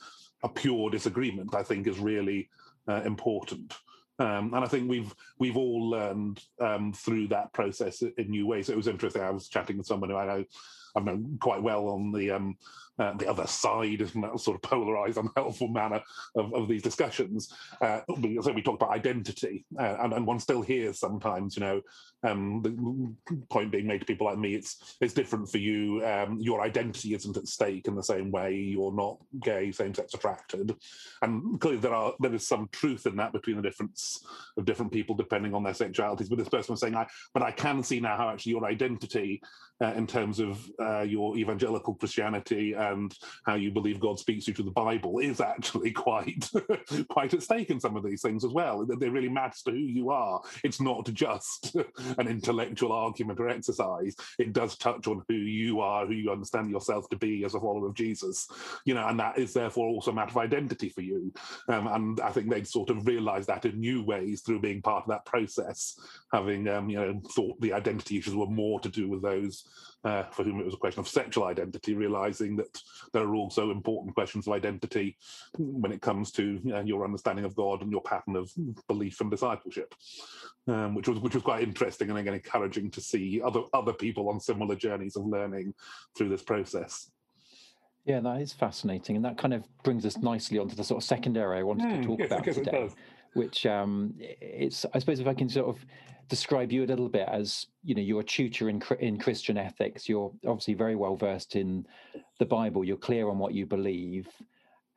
[0.42, 2.48] a pure disagreement, I think is really
[2.88, 3.74] uh, important.
[4.20, 8.68] Um, and I think we've we've all learned um, through that process in new ways.
[8.68, 9.22] It was interesting.
[9.22, 10.44] I was chatting with someone who I know
[10.96, 12.56] I've known quite well on the um,
[12.98, 16.02] uh, the other side in that sort of polarized, unhelpful manner
[16.36, 17.52] of, of these discussions.
[17.80, 18.00] Uh,
[18.42, 21.80] so we talk about identity, uh, and, and one still hears sometimes, you know,
[22.24, 26.04] um, the point being made to people like me, it's it's different for you.
[26.04, 28.54] Um, your identity isn't at stake in the same way.
[28.54, 30.74] You're not gay, same-sex attracted,
[31.22, 34.24] and clearly there are there is some truth in that between the difference
[34.56, 36.28] of different people depending on their sexualities.
[36.28, 39.40] But this person was saying, I but I can see now how actually your identity,
[39.82, 44.50] uh, in terms of uh, your evangelical Christianity and how you believe God speaks to
[44.50, 46.50] you through the Bible, is actually quite
[47.08, 48.84] quite at stake in some of these things as well.
[48.84, 50.40] They really matter to who you are.
[50.64, 51.76] It's not just
[52.18, 54.16] an intellectual argument or exercise.
[54.38, 57.60] It does touch on who you are, who you understand yourself to be as a
[57.60, 58.48] follower of Jesus,
[58.84, 61.32] you know, and that is therefore also a matter of identity for you.
[61.68, 65.04] Um, and I think they'd sort of realised that in new ways through being part
[65.04, 65.98] of that process,
[66.32, 69.64] having um, you know thought the identity issues were more to do with those
[70.04, 72.80] uh, for whom it was a question of sexual identity, realizing that
[73.12, 75.16] there are also important questions of identity
[75.58, 78.52] when it comes to you know, your understanding of God and your pattern of
[78.86, 79.94] belief and discipleship,
[80.68, 84.28] um, which was which was quite interesting and again encouraging to see other other people
[84.28, 85.74] on similar journeys of learning
[86.16, 87.10] through this process.
[88.04, 91.06] Yeah, that is fascinating, and that kind of brings us nicely onto the sort of
[91.06, 92.88] second area I wanted to hmm, talk yes, about today,
[93.38, 95.84] which um, it's I suppose if I can sort of
[96.28, 100.08] describe you a little bit as you know you're a tutor in in Christian ethics.
[100.08, 101.86] You're obviously very well versed in
[102.38, 102.84] the Bible.
[102.84, 104.28] You're clear on what you believe.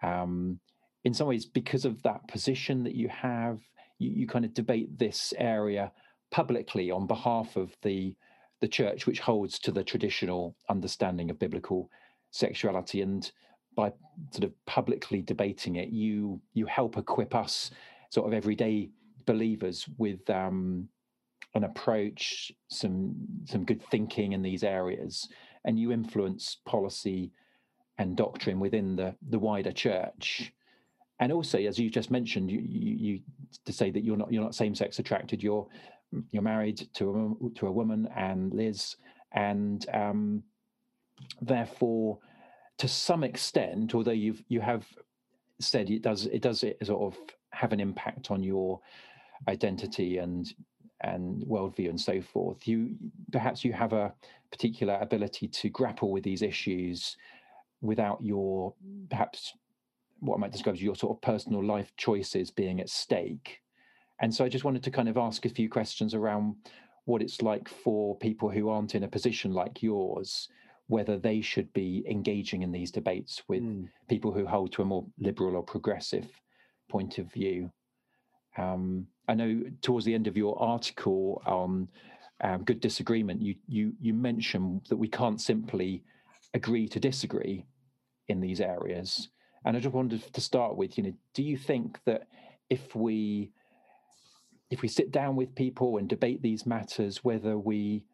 [0.04, 0.60] Um,
[1.04, 3.60] in some ways, because of that position that you have,
[3.98, 5.92] you, you kind of debate this area
[6.32, 8.16] publicly on behalf of the
[8.60, 11.90] the church, which holds to the traditional understanding of biblical
[12.32, 13.32] sexuality, and
[13.76, 13.92] by
[14.32, 17.72] sort of publicly debating it, you you help equip us,
[18.12, 18.92] sort of everyday
[19.26, 20.88] believers, with um,
[21.56, 25.28] an approach, some some good thinking in these areas,
[25.66, 27.32] and you influence policy
[27.98, 30.54] and doctrine within the the wider church.
[31.20, 33.20] And also, as you just mentioned, you, you, you
[33.66, 35.42] to say that you're not you're not same sex attracted.
[35.42, 35.68] You're
[36.32, 38.98] you're married to a to a woman and Liz,
[39.32, 40.44] and um,
[41.42, 42.20] therefore,
[42.80, 44.86] to some extent, although you've you have
[45.60, 47.20] said it does it does it sort of
[47.52, 48.80] have an impact on your
[49.48, 50.54] identity and
[51.04, 52.96] and worldview and so forth, you
[53.32, 54.14] perhaps you have a
[54.52, 57.18] particular ability to grapple with these issues
[57.82, 58.74] without your
[59.10, 59.54] perhaps
[60.20, 63.62] what I might describe as your sort of personal life choices being at stake.
[64.22, 66.56] And so I just wanted to kind of ask a few questions around
[67.06, 70.48] what it's like for people who aren't in a position like yours,
[70.88, 73.90] whether they should be engaging in these debates with mm.
[74.08, 76.41] people who hold to a more liberal or progressive
[76.92, 77.72] point of view.
[78.58, 81.88] Um, I know towards the end of your article on
[82.44, 86.04] um, good disagreement, you you you mention that we can't simply
[86.54, 87.66] agree to disagree
[88.28, 89.30] in these areas.
[89.64, 92.28] And I just wanted to start with, you know, do you think that
[92.70, 93.52] if we
[94.72, 98.06] if we sit down with people and debate these matters, whether we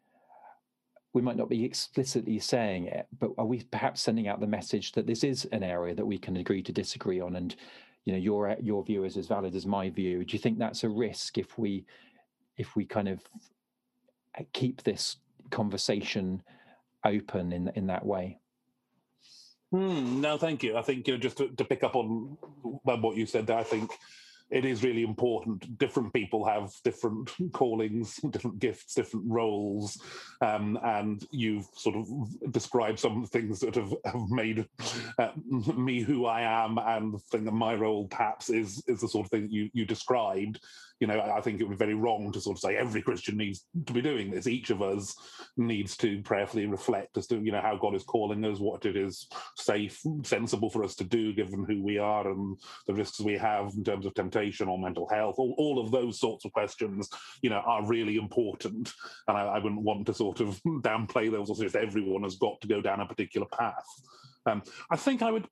[1.14, 4.92] we might not be explicitly saying it, but are we perhaps sending out the message
[4.92, 7.56] that this is an area that we can agree to disagree on and
[8.04, 10.24] you know your your view is as valid as my view.
[10.24, 11.84] Do you think that's a risk if we
[12.56, 13.20] if we kind of
[14.38, 15.16] uh, keep this
[15.50, 16.42] conversation
[17.04, 18.38] open in in that way?
[19.70, 20.76] Hmm, no, thank you.
[20.78, 22.38] I think you know, just to, to, pick up on
[22.82, 23.90] what you said there, I think
[24.50, 25.78] it is really important.
[25.78, 30.00] Different people have different callings, different gifts, different roles,
[30.40, 32.06] um, and you've sort of
[32.52, 34.66] described some things that have, have made
[35.18, 35.30] uh,
[35.76, 39.26] me who I am, and the thing that my role perhaps is is the sort
[39.26, 40.60] of thing that you you described
[41.00, 43.36] you know, I think it would be very wrong to sort of say every Christian
[43.36, 44.46] needs to be doing this.
[44.46, 45.14] Each of us
[45.56, 48.96] needs to prayerfully reflect as to, you know, how God is calling us, what it
[48.96, 53.38] is safe, sensible for us to do, given who we are and the risks we
[53.38, 55.36] have in terms of temptation or mental health.
[55.38, 57.08] All, all of those sorts of questions,
[57.42, 58.92] you know, are really important.
[59.28, 62.60] And I, I wouldn't want to sort of downplay those or suggest everyone has got
[62.60, 63.86] to go down a particular path.
[64.46, 65.46] Um, I think I would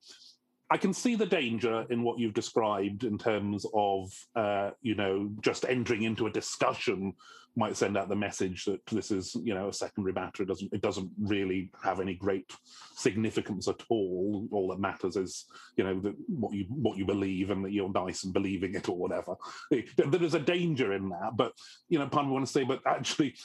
[0.71, 5.31] I can see the danger in what you've described in terms of, uh, you know,
[5.41, 7.15] just entering into a discussion
[7.59, 10.43] might send out the message that this is, you know, a secondary matter.
[10.43, 12.53] It doesn't, it doesn't really have any great
[12.97, 14.47] significance at all.
[14.51, 15.95] All that matters is, you know,
[16.29, 19.37] what you what you believe and that you're nice and believing it or whatever.
[19.71, 21.53] There is a danger in that, but
[21.89, 23.37] you know, part of me want to say, but actually,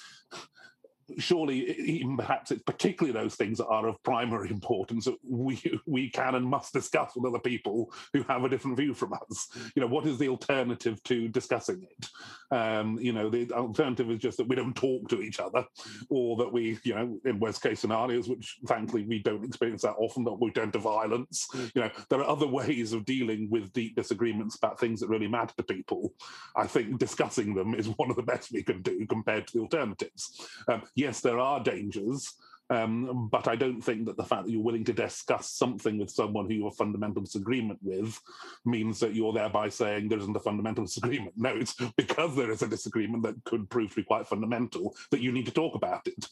[1.18, 6.10] surely even perhaps it's particularly those things that are of primary importance that we we
[6.10, 9.50] can and must discuss with other people who have a different view from us.
[9.76, 12.08] You know what is the alternative to discussing it?
[12.56, 15.66] Um, you know the alternative is just that we don't talk to each other
[16.10, 19.96] or that we you know in worst case scenarios which thankfully we don't experience that
[19.98, 21.48] often that we turn to violence.
[21.76, 25.28] You know there are other ways of dealing with deep disagreements about things that really
[25.28, 26.14] matter to people.
[26.56, 29.60] I think discussing them is one of the best we can do compared to the
[29.62, 30.48] alternatives.
[30.68, 32.36] Um, yes, there are dangers,
[32.72, 36.10] um, but I don't think that the fact that you're willing to discuss something with
[36.10, 38.18] someone who you have fundamental disagreement with
[38.64, 41.34] means that you're thereby saying there isn't a fundamental disagreement.
[41.36, 45.22] No, it's because there is a disagreement that could prove to be quite fundamental that
[45.22, 46.26] you need to talk about it.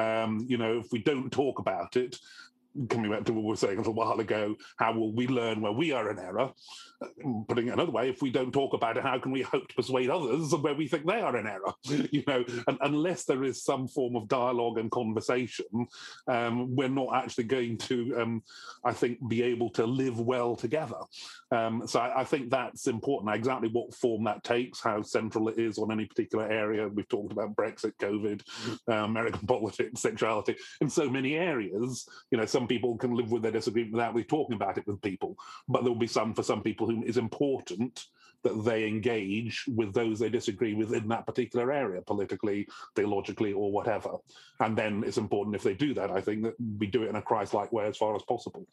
[0.00, 2.16] Um, you know, if we don't talk about it,
[2.88, 5.60] coming back to what we were saying a little while ago, how will we learn
[5.60, 6.50] where we are in error?
[7.48, 9.74] Putting it another way, if we don't talk about it, how can we hope to
[9.74, 11.72] persuade others where we think they are in error?
[12.12, 15.86] You know, and unless there is some form of dialogue and conversation,
[16.26, 18.42] um, we're not actually going to, um,
[18.84, 20.98] I think, be able to live well together.
[21.52, 23.34] Um, so I, I, think that's important.
[23.34, 26.88] Exactly what form that takes, how central it is on any particular area.
[26.88, 28.42] We've talked about Brexit, COVID,
[28.88, 32.08] uh, American politics, sexuality, in so many areas.
[32.30, 35.00] You know, some people can live with their disagreement without really talking about it with
[35.00, 35.34] people,
[35.66, 38.04] but there will be some for some people whom it is important
[38.42, 43.72] that they engage with those they disagree with in that particular area, politically, theologically, or
[43.72, 44.10] whatever.
[44.60, 47.16] And then it's important if they do that, I think, that we do it in
[47.16, 48.66] a Christ like way as far as possible.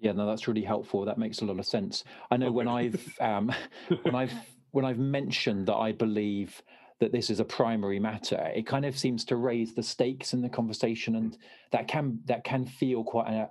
[0.00, 1.04] Yeah, no, that's really helpful.
[1.04, 2.02] That makes a lot of sense.
[2.30, 3.52] I know when I've um,
[4.02, 4.34] when I've
[4.72, 6.60] when I've mentioned that I believe
[6.98, 10.40] that this is a primary matter, it kind of seems to raise the stakes in
[10.40, 11.36] the conversation, and
[11.70, 13.50] that can that can feel quite a,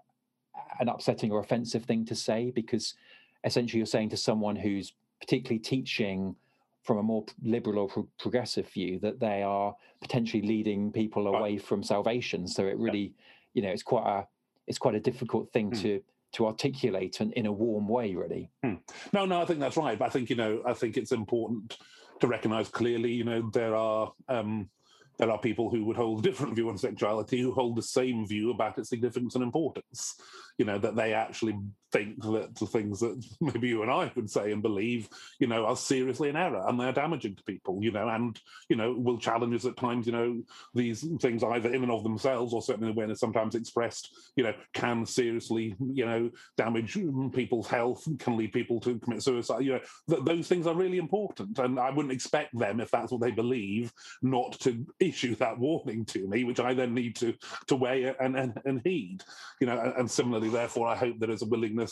[0.79, 2.95] an upsetting or offensive thing to say because
[3.43, 6.35] essentially you're saying to someone who's particularly teaching
[6.83, 11.57] from a more liberal or pro- progressive view that they are potentially leading people away
[11.57, 12.47] from salvation.
[12.47, 13.13] So it really,
[13.53, 14.27] you know, it's quite a
[14.67, 15.81] it's quite a difficult thing mm.
[15.81, 16.01] to
[16.33, 18.49] to articulate and in a warm way, really.
[18.63, 18.75] Hmm.
[19.13, 19.97] No, no, I think that's right.
[19.97, 21.77] But I think you know, I think it's important
[22.19, 23.11] to recognise clearly.
[23.11, 24.69] You know, there are um,
[25.17, 28.27] there are people who would hold a different view on sexuality who hold the same
[28.27, 30.15] view about its significance and importance.
[30.57, 31.57] You know that they actually
[31.95, 35.07] think that the things that maybe you and I would say and believe,
[35.39, 38.75] you know, are seriously in error and they're damaging to people, you know, and, you
[38.75, 40.41] know, will challenge us at times, you know,
[40.73, 44.53] these things either in and of themselves or certainly when it's sometimes expressed, you know,
[44.73, 46.97] can seriously, you know, damage
[47.33, 49.63] people's health, can lead people to commit suicide.
[49.63, 51.57] You know, th- those things are really important.
[51.59, 56.03] And I wouldn't expect them, if that's what they believe, not to issue that warning
[56.05, 57.33] to me, which I then need to
[57.67, 59.23] to weigh and, and, and heed.
[59.61, 61.84] You know, and, and similarly, therefore, I hope there is a willingness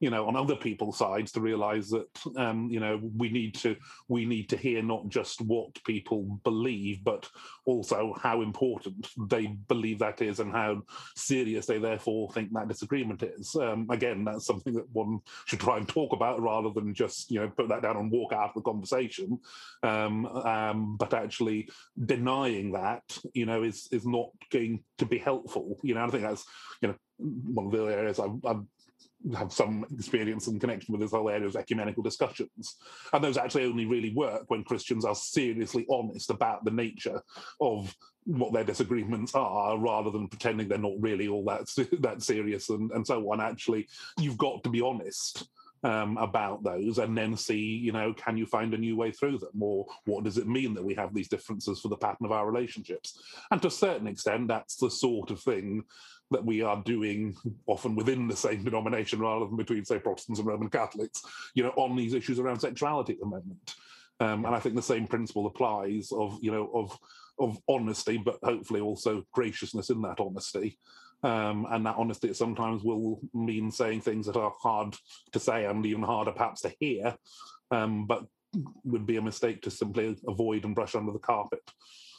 [0.00, 3.76] you know on other people's sides to realize that um, you know we need to
[4.08, 7.28] we need to hear not just what people believe but
[7.64, 10.82] also how important they believe that is and how
[11.16, 13.54] serious they therefore think that disagreement is.
[13.56, 17.40] Um, again that's something that one should try and talk about rather than just you
[17.40, 19.38] know put that down and walk out of the conversation.
[19.82, 21.68] Um, um but actually
[22.04, 25.78] denying that you know is is not going to be helpful.
[25.82, 26.44] You know i think that's
[26.82, 28.64] you know one of the areas I've, I've
[29.32, 32.76] have some experience and connection with this whole area of ecumenical discussions.
[33.12, 37.22] And those actually only really work when Christians are seriously honest about the nature
[37.60, 41.66] of what their disagreements are rather than pretending they're not really all that
[42.00, 43.40] that serious and, and so on.
[43.40, 45.48] Actually, you've got to be honest.
[45.82, 49.36] Um, about those and then see, you know, can you find a new way through
[49.36, 49.60] them?
[49.60, 52.50] Or what does it mean that we have these differences for the pattern of our
[52.50, 53.20] relationships?
[53.50, 55.84] And to a certain extent, that's the sort of thing
[56.34, 60.48] that we are doing often within the same denomination rather than between, say, Protestants and
[60.48, 61.22] Roman Catholics,
[61.54, 63.74] you know, on these issues around sexuality at the moment.
[64.20, 66.98] Um, and I think the same principle applies of, you know, of
[67.38, 70.78] of honesty, but hopefully also graciousness in that honesty.
[71.22, 74.94] Um, and that honesty sometimes will mean saying things that are hard
[75.32, 77.16] to say and even harder perhaps to hear,
[77.70, 78.24] um, but
[78.84, 81.62] would be a mistake to simply avoid and brush under the carpet.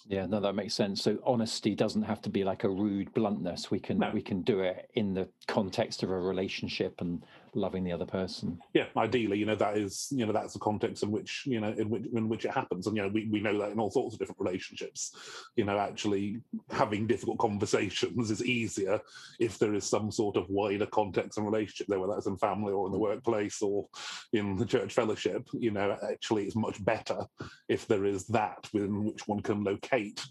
[0.07, 1.01] Yeah, no, that makes sense.
[1.01, 3.71] So honesty doesn't have to be like a rude bluntness.
[3.71, 4.11] We can no.
[4.13, 7.23] we can do it in the context of a relationship and
[7.55, 8.59] loving the other person.
[8.73, 11.73] Yeah, ideally, you know, that is you know that's the context in which you know
[11.77, 13.91] in which in which it happens, and you know we, we know that in all
[13.91, 15.15] sorts of different relationships.
[15.55, 18.99] You know, actually having difficult conversations is easier
[19.39, 22.73] if there is some sort of wider context and relationship there, whether that's in family
[22.73, 23.01] or in the mm.
[23.01, 23.87] workplace or
[24.33, 25.47] in the church fellowship.
[25.53, 27.25] You know, actually, it's much better
[27.67, 30.25] if there is that within which one can locate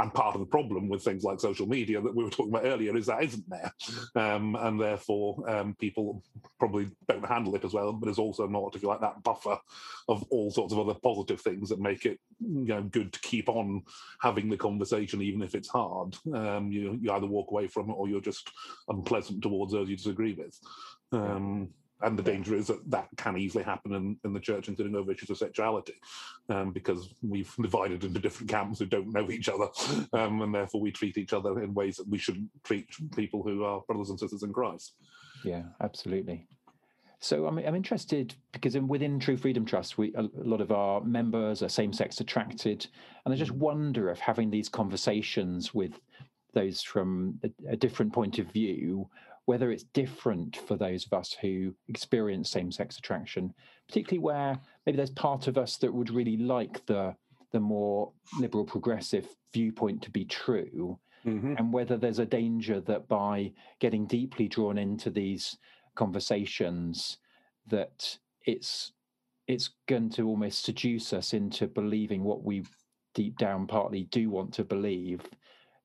[0.00, 2.64] and part of the problem with things like social media that we were talking about
[2.64, 3.72] earlier is that isn't there.
[4.16, 6.22] Um, and therefore, um, people
[6.58, 9.58] probably don't handle it as well, but there's also not, if you like, that buffer
[10.08, 13.48] of all sorts of other positive things that make it you know, good to keep
[13.48, 13.82] on
[14.20, 16.16] having the conversation, even if it's hard.
[16.32, 18.50] Um, you, you either walk away from it or you're just
[18.88, 20.58] unpleasant towards those you disagree with.
[21.12, 21.68] Um,
[22.02, 25.12] and the danger is that that can easily happen in, in the church, including over
[25.12, 25.94] issues of sexuality,
[26.48, 29.68] um, because we've divided into different camps who don't know each other,
[30.12, 33.64] um, and therefore we treat each other in ways that we shouldn't treat people who
[33.64, 34.94] are brothers and sisters in Christ.
[35.44, 36.46] Yeah, absolutely.
[37.22, 41.02] So I'm, I'm interested because in, within True Freedom Trust, we a lot of our
[41.02, 42.86] members are same-sex attracted,
[43.24, 46.00] and I just wonder if having these conversations with
[46.54, 49.08] those from a, a different point of view
[49.50, 53.52] whether it's different for those of us who experience same sex attraction,
[53.88, 57.12] particularly where maybe there's part of us that would really like the
[57.50, 60.96] the more liberal progressive viewpoint to be true,
[61.26, 61.56] mm-hmm.
[61.58, 65.58] and whether there's a danger that by getting deeply drawn into these
[65.96, 67.18] conversations,
[67.66, 68.92] that it's
[69.48, 72.62] it's going to almost seduce us into believing what we
[73.16, 75.22] deep down partly do want to believe.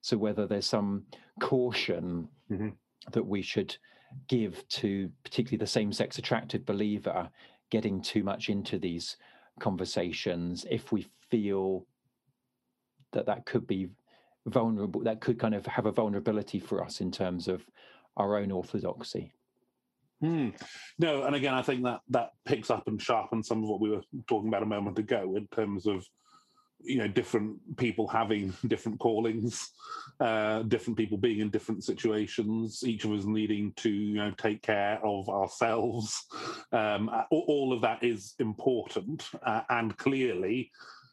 [0.02, 1.06] So whether there's some
[1.40, 2.68] caution mm-hmm
[3.12, 3.76] that we should
[4.28, 7.28] give to particularly the same sex attracted believer
[7.70, 9.16] getting too much into these
[9.58, 11.86] conversations if we feel
[13.12, 13.88] that that could be
[14.46, 17.64] vulnerable that could kind of have a vulnerability for us in terms of
[18.16, 19.32] our own orthodoxy
[20.20, 20.50] Hmm.
[20.98, 23.90] No, and again, I think that that picks up and sharpens some of what we
[23.90, 26.06] were talking about a moment ago in terms of
[26.80, 29.70] you know different people having different callings
[30.20, 34.62] uh different people being in different situations each of us needing to you know take
[34.62, 36.26] care of ourselves.
[36.72, 40.70] Um all of that is important uh, and clearly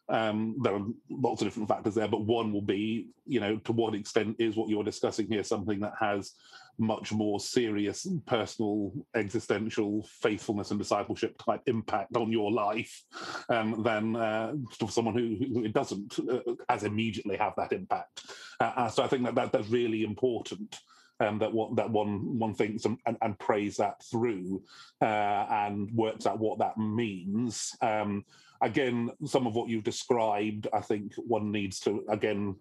[0.09, 3.72] um, there are lots of different factors there, but one will be, you know, to
[3.72, 6.34] what extent is what you're discussing here something that has
[6.78, 13.03] much more serious personal, existential faithfulness and discipleship type impact on your life
[13.49, 14.53] um, than uh,
[14.89, 18.26] someone who, who it doesn't uh, as immediately have that impact.
[18.59, 20.80] Uh, uh, so I think that, that that's really important.
[21.19, 24.63] Um, that what that one one thinks and, and, and prays that through
[24.99, 27.78] uh, and works out what that means.
[27.82, 28.26] Um,
[28.61, 32.55] again, some of what you've described, I think one needs to again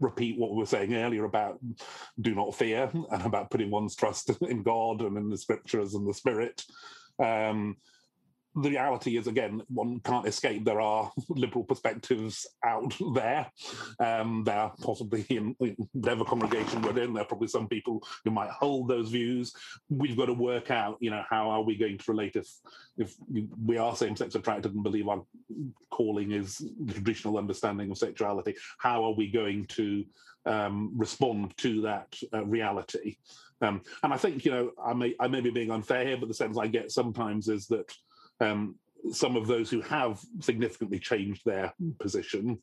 [0.00, 1.58] repeat what we were saying earlier about
[2.20, 6.08] do not fear and about putting one's trust in God and in the scriptures and
[6.08, 6.64] the spirit.
[7.18, 7.76] Um,
[8.62, 10.64] the reality is, again, one can't escape.
[10.64, 13.50] There are liberal perspectives out there.
[14.00, 15.54] Um, there are possibly in
[15.92, 19.52] whatever congregation we're in, there are probably some people who might hold those views.
[19.88, 22.48] We've got to work out, you know, how are we going to relate if
[22.96, 23.14] if
[23.64, 25.22] we are same-sex attracted and believe our
[25.90, 28.56] calling is the traditional understanding of sexuality?
[28.78, 30.04] How are we going to
[30.46, 33.16] um, respond to that uh, reality?
[33.60, 36.28] Um, and I think, you know, I may I may be being unfair here, but
[36.28, 37.92] the sense I get sometimes is that
[38.40, 38.76] um,
[39.12, 42.58] some of those who have significantly changed their position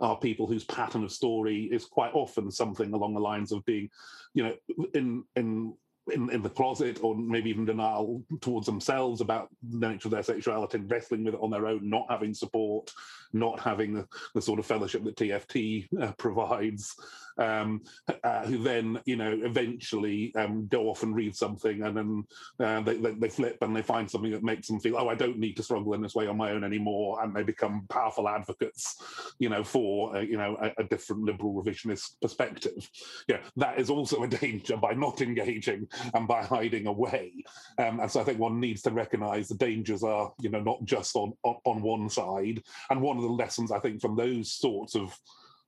[0.00, 3.90] are people whose pattern of story is quite often something along the lines of being,
[4.34, 4.54] you know,
[4.94, 5.74] in in
[6.12, 10.22] in, in the closet or maybe even denial towards themselves about the nature of their
[10.22, 12.92] sexuality and wrestling with it on their own, not having support,
[13.32, 16.94] not having the, the sort of fellowship that TFT uh, provides,
[17.38, 17.82] um,
[18.22, 22.24] uh, who then, you know, eventually um, go off and read something and then
[22.60, 25.14] uh, they, they, they, flip and they find something that makes them feel, oh, I
[25.14, 27.22] don't need to struggle in this way on my own anymore.
[27.22, 31.62] And they become powerful advocates, you know, for, uh, you know, a, a, different liberal
[31.62, 32.90] revisionist perspective.
[33.28, 37.32] Yeah, that is also a danger by not engaging and by hiding away.
[37.78, 40.84] Um, and so I think one needs to recognize the dangers are, you know, not
[40.84, 42.62] just on, on, on one side.
[42.90, 45.16] And one of the lessons I think from those sorts of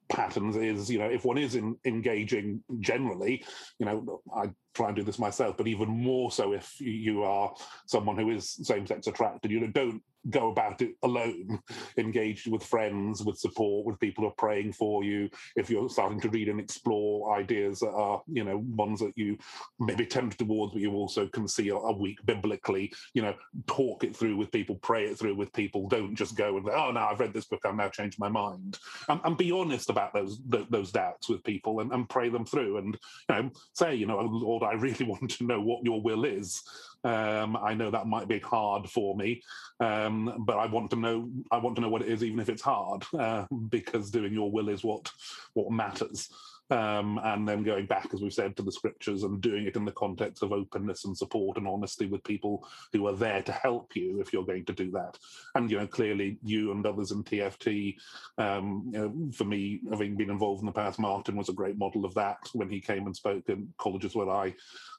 [0.08, 3.44] patterns is, you know, if one is in, engaging generally,
[3.78, 7.54] you know, I try and do this myself, but even more so if you are
[7.86, 11.60] someone who is same-sex attracted, you know, don't go about it alone,
[11.96, 15.28] Engage with friends, with support, with people who are praying for you.
[15.56, 19.36] If you're starting to read and explore ideas that are, you know, ones that you
[19.80, 23.34] maybe tend towards, but you also can see are, weak biblically, you know,
[23.66, 25.88] talk it through with people, pray it through with people.
[25.88, 28.78] Don't just go and, oh, no, I've read this book, I've now changed my mind.
[29.08, 32.78] And, and be honest about those those doubts with people and, and pray them through
[32.78, 32.98] and,
[33.28, 36.62] you know, say, you know, Lord, I really want to know what your will is.
[37.04, 39.42] Um, I know that might be hard for me,
[39.80, 41.30] um, but I want to know.
[41.50, 44.50] I want to know what it is, even if it's hard, uh, because doing your
[44.50, 45.10] will is what
[45.54, 46.30] what matters
[46.70, 49.84] um, and then going back, as we've said, to the scriptures and doing it in
[49.84, 53.94] the context of openness and support and honesty with people who are there to help
[53.94, 55.18] you if you're going to do that.
[55.54, 57.96] And you know, clearly, you and others in TFT,
[58.38, 61.78] um, you know, for me, having been involved in the past, Martin was a great
[61.78, 64.54] model of that when he came and spoke in colleges where I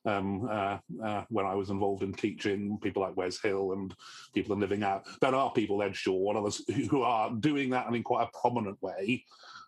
[0.06, 3.96] um, uh, uh, when I was involved in teaching, people like Wes Hill and
[4.34, 5.06] people in Living Out.
[5.22, 8.38] There are people, Ed Shaw and others, who are doing that and in quite a
[8.38, 9.26] prominent way.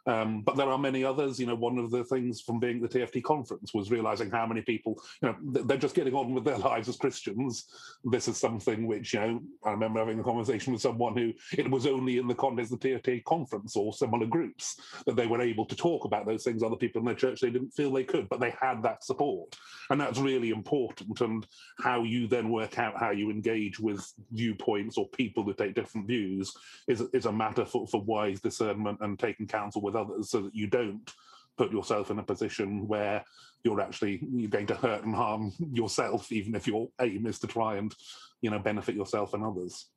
[0.08, 1.40] Um, but there are many others.
[1.40, 4.46] You know, one of the things from being at the TFT conference was realizing how
[4.46, 7.66] many people, you know, they're just getting on with their lives as Christians.
[8.04, 11.70] This is something which, you know, I remember having a conversation with someone who it
[11.70, 15.42] was only in the context of the TFT conference or similar groups that they were
[15.42, 16.62] able to talk about those things.
[16.62, 19.56] Other people in their church, they didn't feel they could, but they had that support.
[19.90, 21.20] And that's really important.
[21.22, 21.46] And
[21.80, 26.08] how you then work out how you engage with viewpoints or people who take different
[26.08, 26.54] views
[26.88, 30.42] is, is a matter for, for wise discernment and taking counsel with with others so
[30.42, 31.12] that you don't
[31.58, 33.24] put yourself in a position where
[33.64, 37.48] you're actually you're going to hurt and harm yourself even if your aim is to
[37.48, 37.96] try and
[38.42, 39.88] you know benefit yourself and others.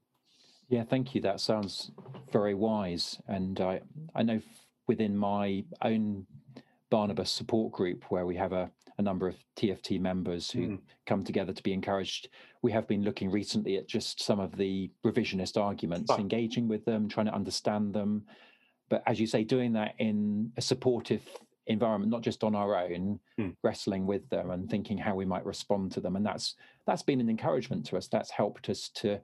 [0.69, 1.21] Yeah thank you.
[1.21, 1.91] That sounds
[2.33, 3.21] very wise.
[3.27, 3.81] And i
[4.15, 4.41] i know
[4.87, 6.27] within my own
[6.91, 10.79] barnabas support group where we have a, a number of tft members who mm.
[11.05, 12.31] come together to be encouraged
[12.63, 17.07] we have been looking recently at just some of the revisionist arguments engaging with them
[17.07, 18.25] trying to understand them
[18.89, 21.23] but as you say, doing that in a supportive
[21.67, 23.55] environment, not just on our own, mm.
[23.63, 26.55] wrestling with them and thinking how we might respond to them, and that's
[26.87, 28.09] that's been an encouragement to us.
[28.09, 29.21] That's helped us to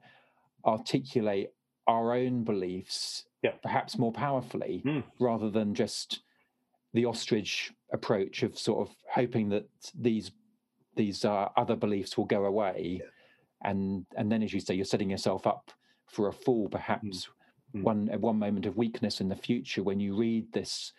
[0.65, 1.49] articulate
[1.87, 3.51] our own beliefs, yeah.
[3.61, 5.03] perhaps more powerfully, mm.
[5.19, 6.21] rather than just
[6.93, 9.67] the ostrich approach of sort of hoping that
[9.99, 10.31] these
[10.95, 13.69] these uh, other beliefs will go away, yeah.
[13.69, 15.71] and and then as you say, you're setting yourself up
[16.07, 17.25] for a fall, perhaps.
[17.25, 17.29] Mm
[17.75, 17.83] mm.
[17.83, 20.93] one at one moment of weakness in the future when you read this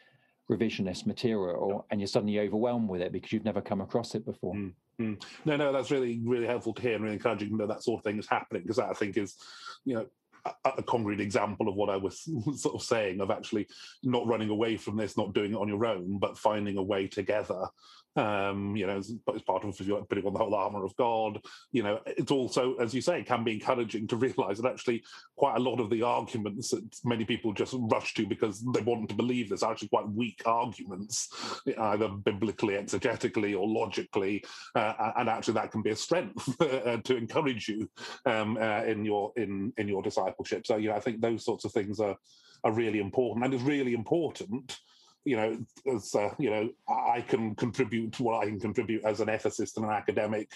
[0.50, 4.54] revisionist material and you're suddenly overwhelmed with it because you've never come across it before.
[4.54, 4.72] Mm.
[5.00, 5.22] Mm.
[5.44, 8.00] No, no, that's really, really helpful to hear and really encouraging to know that sort
[8.00, 9.36] of thing is happening because that I think is,
[9.84, 10.06] you know,
[10.64, 12.20] a, a, concrete example of what I was
[12.56, 13.66] sort of saying of actually
[14.02, 17.08] not running away from this, not doing it on your own, but finding a way
[17.08, 17.66] together
[18.16, 19.12] um, you know, it's
[19.42, 19.76] part of
[20.08, 21.40] putting on the whole armor of God.
[21.72, 25.04] You know, it's also, as you say, can be encouraging to realize that actually
[25.36, 29.08] quite a lot of the arguments that many people just rush to because they want
[29.08, 31.28] to believe this are actually quite weak arguments,
[31.78, 34.42] either biblically, exegetically, or logically,
[34.74, 37.88] uh, and actually that can be a strength uh, to encourage you
[38.24, 40.66] um, uh, in your in in your discipleship.
[40.66, 42.16] So, you know, I think those sorts of things are
[42.64, 44.78] are really important, and it's really important
[45.26, 45.58] you know,
[45.92, 49.84] as uh, you know, I can contribute what I can contribute as an ethicist and
[49.84, 50.52] an academic,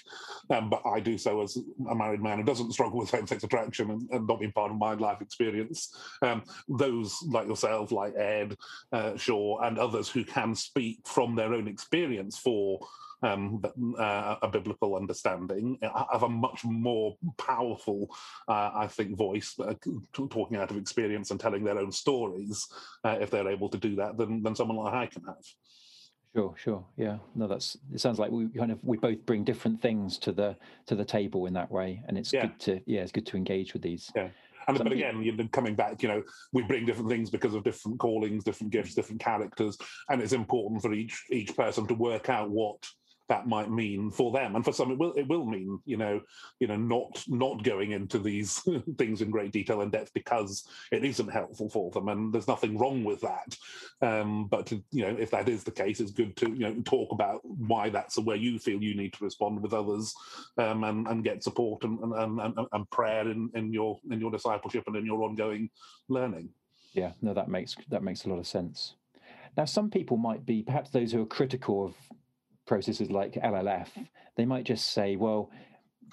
[0.48, 1.58] um, but I do so as
[1.90, 4.78] a married man who doesn't struggle with same-sex attraction and, and not being part of
[4.78, 5.94] my life experience.
[6.22, 8.56] Um, those like yourself, like Ed
[8.92, 12.78] uh, Shaw, and others who can speak from their own experience for
[13.22, 13.62] um,
[13.98, 15.78] uh, a biblical understanding
[16.12, 18.08] have a much more powerful,
[18.48, 19.74] uh, I think, voice, uh,
[20.12, 22.66] talking out of experience and telling their own stories,
[23.04, 25.44] uh, if they're able to do that, than, than someone like I can have.
[26.34, 27.18] Sure, sure, yeah.
[27.34, 27.76] No, that's.
[27.92, 30.56] It sounds like we kind of we both bring different things to the
[30.86, 32.42] to the table in that way, and it's yeah.
[32.42, 34.12] good to yeah, it's good to engage with these.
[34.14, 34.28] Yeah.
[34.68, 37.98] And, but again, you coming back, you know, we bring different things because of different
[37.98, 39.76] callings, different gifts, different characters,
[40.08, 42.86] and it's important for each each person to work out what
[43.30, 46.20] that might mean for them and for some it will it will mean you know
[46.58, 48.60] you know not not going into these
[48.98, 52.76] things in great detail and depth because it isn't helpful for them and there's nothing
[52.76, 53.56] wrong with that.
[54.02, 57.12] Um, but you know if that is the case it's good to you know talk
[57.12, 60.12] about why that's where you feel you need to respond with others
[60.58, 64.32] um, and and get support and and, and, and prayer in, in your in your
[64.32, 65.70] discipleship and in your ongoing
[66.08, 66.48] learning.
[66.94, 68.96] Yeah no that makes that makes a lot of sense.
[69.56, 71.94] Now some people might be perhaps those who are critical of
[72.70, 73.88] processes like LLF,
[74.36, 75.50] they might just say, well,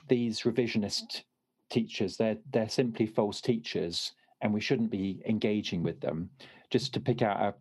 [0.07, 1.21] these revisionist
[1.69, 6.31] teachers, they're they're simply false teachers, and we shouldn't be engaging with them.
[6.71, 7.53] Just to pick out a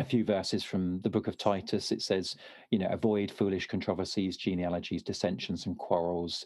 [0.00, 1.92] a few verses from the book of Titus.
[1.92, 2.36] It says,
[2.70, 6.44] you know, avoid foolish controversies, genealogies, dissensions, and quarrels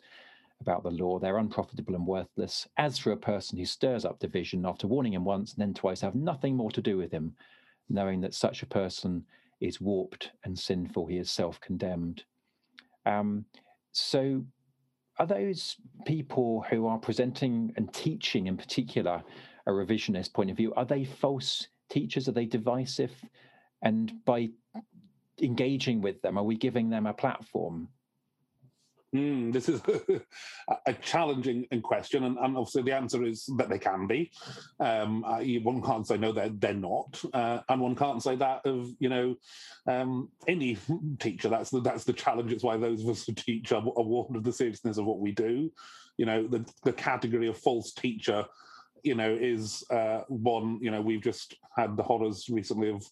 [0.61, 1.19] about the law.
[1.19, 2.69] They're unprofitable and worthless.
[2.77, 6.03] As for a person who stirs up division after warning him once and then twice,
[6.03, 7.35] have nothing more to do with him,
[7.89, 9.25] knowing that such a person
[9.63, 11.07] is warped and sinful.
[11.07, 12.25] He is self condemned.
[13.07, 13.45] Um,
[13.93, 14.45] so,
[15.19, 19.23] are those people who are presenting and teaching, in particular,
[19.67, 22.29] a revisionist point of view, are they false teachers?
[22.29, 23.13] Are they divisive?
[23.83, 24.51] And by
[25.41, 27.89] engaging with them, are we giving them a platform?
[29.15, 29.83] Mm, this is
[30.87, 34.31] a challenging question, and, and, obviously the answer is that they can be.
[34.81, 38.65] Um, I, one can't say no, they're they're not, uh, and one can't say that
[38.65, 39.37] of you know
[39.87, 40.79] um, any
[41.19, 41.51] teacher.
[41.51, 42.53] That's the that's the challenge.
[42.53, 45.21] It's why those of us who teach are, are warned of the seriousness of what
[45.21, 45.71] we do.
[46.17, 48.47] You know, the the category of false teacher
[49.03, 53.05] you know, is uh, one, you know, we've just had the horrors recently of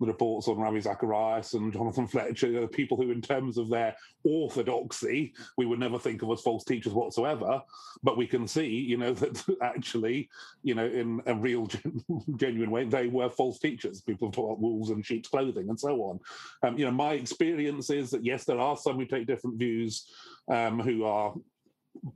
[0.00, 3.68] the reports on Ravi Zacharias and Jonathan Fletcher, you know, people who, in terms of
[3.68, 7.60] their orthodoxy, we would never think of as false teachers whatsoever.
[8.02, 10.28] But we can see, you know, that actually,
[10.62, 11.68] you know, in a real,
[12.36, 14.00] genuine way, they were false teachers.
[14.00, 16.20] People talk about wolves and sheep's clothing and so on.
[16.62, 20.06] Um, you know, my experience is that, yes, there are some who take different views
[20.48, 21.34] um, who are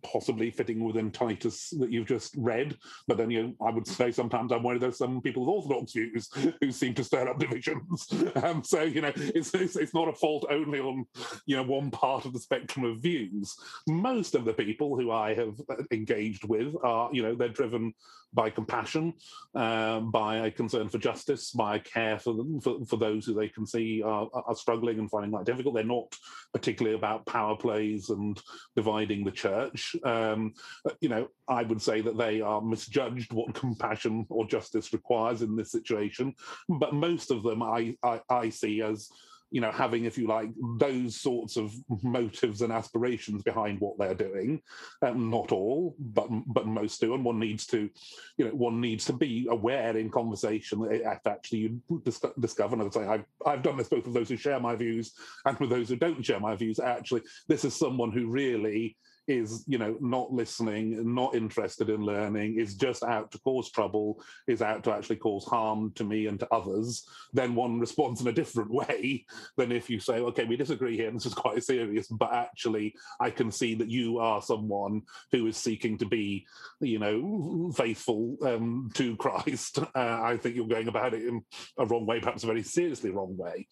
[0.03, 2.77] possibly fitting within Titus that you've just read.
[3.09, 6.29] But then you, I would say sometimes I'm worried there's some people with orthodox views
[6.61, 8.09] who seem to stir up divisions.
[8.43, 11.05] Um, so you know, it's, it's, it's not a fault only on
[11.47, 13.55] you know one part of the spectrum of views.
[13.87, 15.61] Most of the people who I have
[15.91, 17.93] engaged with are you know they're driven
[18.35, 19.13] by compassion,
[19.55, 23.35] um, by a concern for justice, by a care for them, for, for those who
[23.35, 25.75] they can see are, are struggling and finding that difficult.
[25.75, 26.15] They're not
[26.53, 28.41] particularly about power plays and
[28.75, 29.95] dividing the church.
[30.05, 30.55] Um,
[31.01, 35.57] you know, I would say that they are misjudged what compassion or justice requires in
[35.57, 36.35] this situation.
[36.69, 39.11] But most of them I, I, I see as
[39.53, 41.73] you know, having, if you like, those sorts of
[42.03, 44.63] motives and aspirations behind what they're doing.
[45.03, 47.91] Um, not all, but but most do, and one needs to,
[48.39, 52.03] you know, one needs to be aware in conversation that actually you
[52.41, 52.75] discover.
[52.75, 55.13] And I say, I've I've done this both with those who share my views
[55.45, 56.81] and with those who don't share my views.
[56.81, 58.97] Actually, this is someone who really
[59.29, 64.21] is you know not listening not interested in learning is just out to cause trouble
[64.49, 68.27] is out to actually cause harm to me and to others then one responds in
[68.27, 69.25] a different way
[69.57, 73.31] than if you say okay we disagree here this is quite serious but actually i
[73.31, 75.01] can see that you are someone
[75.31, 76.45] who is seeking to be
[76.81, 79.79] you know faithful um, to christ.
[79.79, 81.43] Uh, i think you're going about it in
[81.79, 83.67] a wrong way perhaps a very seriously wrong way.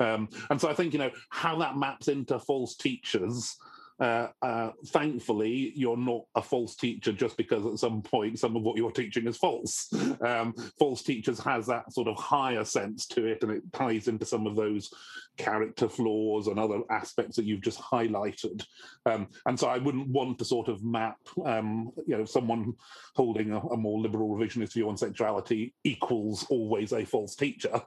[0.00, 3.56] Um, and so i think you know how that maps into false teachers
[3.98, 8.62] uh, uh, thankfully, you're not a false teacher just because at some point some of
[8.62, 9.92] what you're teaching is false.
[10.26, 14.24] Um, false teachers has that sort of higher sense to it, and it ties into
[14.24, 14.90] some of those
[15.36, 18.64] character flaws and other aspects that you've just highlighted.
[19.04, 22.74] Um, and so I wouldn't want to sort of map, um, you know, someone
[23.14, 27.80] holding a, a, more liberal revisionist view on sexuality equals always a false teacher.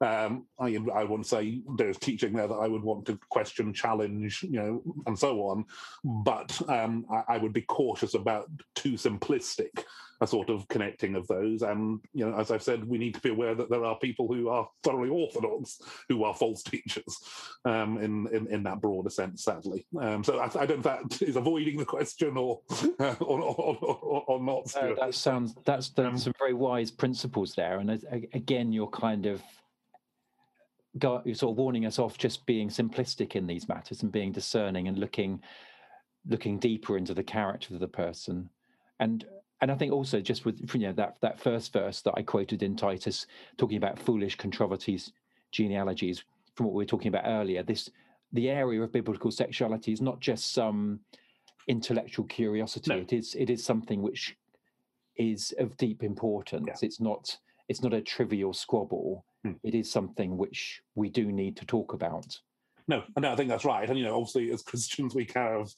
[0.00, 4.42] Um, I, I to say there's teaching there that I would want to question, challenge,
[4.42, 5.53] you know, and so on.
[6.02, 9.84] But um, I, I would be cautious about too simplistic
[10.20, 11.62] a sort of connecting of those.
[11.62, 14.26] And you know, as I've said, we need to be aware that there are people
[14.26, 17.18] who are thoroughly orthodox who are false teachers
[17.64, 19.44] um, in, in, in that broader sense.
[19.44, 22.60] Sadly, um, so I, I, don't know if that is avoiding the question or
[22.98, 24.74] uh, or, or, or, or, not.
[24.76, 27.90] Uh, that sounds that's, that's some very wise principles there, and
[28.32, 29.42] again, you're kind of
[31.00, 34.98] sort of warning us off just being simplistic in these matters and being discerning and
[34.98, 35.40] looking
[36.26, 38.48] looking deeper into the character of the person
[39.00, 39.26] and
[39.60, 42.62] and I think also just with you know that that first verse that I quoted
[42.62, 43.26] in Titus,
[43.56, 45.12] talking about foolish controversies,
[45.52, 46.24] genealogies,
[46.54, 47.88] from what we were talking about earlier, this
[48.32, 51.00] the area of biblical sexuality is not just some
[51.68, 52.90] intellectual curiosity.
[52.90, 52.98] No.
[52.98, 54.36] It is it is something which
[55.16, 56.66] is of deep importance.
[56.66, 56.86] Yeah.
[56.86, 57.38] It's not
[57.68, 59.24] it's not a trivial squabble.
[59.44, 59.52] Hmm.
[59.62, 62.38] It is something which we do need to talk about.
[62.86, 63.88] No, no, I think that's right.
[63.88, 65.68] And you know, obviously, as Christians, we have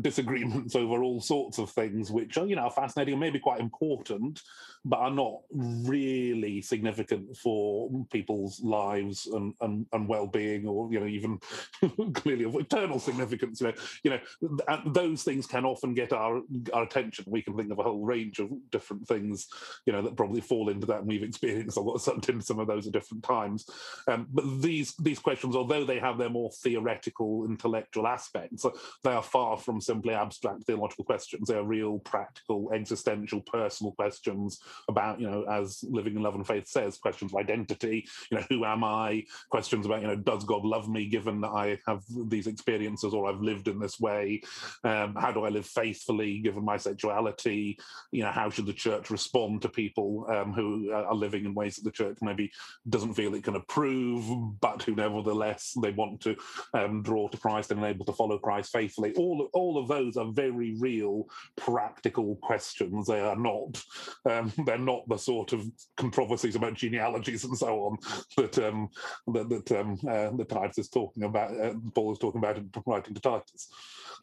[0.00, 4.40] disagreements over all sorts of things, which are you know fascinating and maybe quite important,
[4.84, 11.06] but are not really significant for people's lives and and, and well-being, or you know
[11.06, 11.38] even
[12.14, 13.60] clearly of eternal significance.
[13.60, 16.40] You know, you know those things can often get our
[16.72, 17.24] our attention.
[17.28, 19.46] We can think of a whole range of different things,
[19.86, 22.66] you know, that probably fall into that, and we've experienced a lot of some of
[22.66, 23.68] those at different times.
[24.08, 28.64] Um, but these these questions, although they have their more theoretical, intellectual aspects,
[29.02, 31.48] they are far from from simply abstract theological questions.
[31.48, 36.46] They are real, practical, existential, personal questions about, you know, as Living in Love and
[36.46, 38.06] Faith says, questions of identity.
[38.30, 39.24] You know, who am I?
[39.50, 43.26] Questions about, you know, does God love me given that I have these experiences or
[43.26, 44.42] I've lived in this way?
[44.84, 47.76] Um, how do I live faithfully given my sexuality?
[48.12, 51.76] You know, how should the church respond to people um, who are living in ways
[51.76, 52.52] that the church maybe
[52.88, 54.24] doesn't feel it can approve,
[54.60, 56.36] but who nevertheless they want to
[56.74, 59.12] um, draw to Christ and able to follow Christ faithfully.
[59.14, 63.06] All all of those are very real, practical questions.
[63.06, 63.82] They are not
[64.28, 65.64] um, they're not the sort of
[65.96, 67.98] controversies about genealogies and so on
[68.36, 68.88] that um,
[69.28, 71.58] that that, um, uh, that Titus is talking about.
[71.58, 73.68] Uh, Paul is talking about in writing to Titus.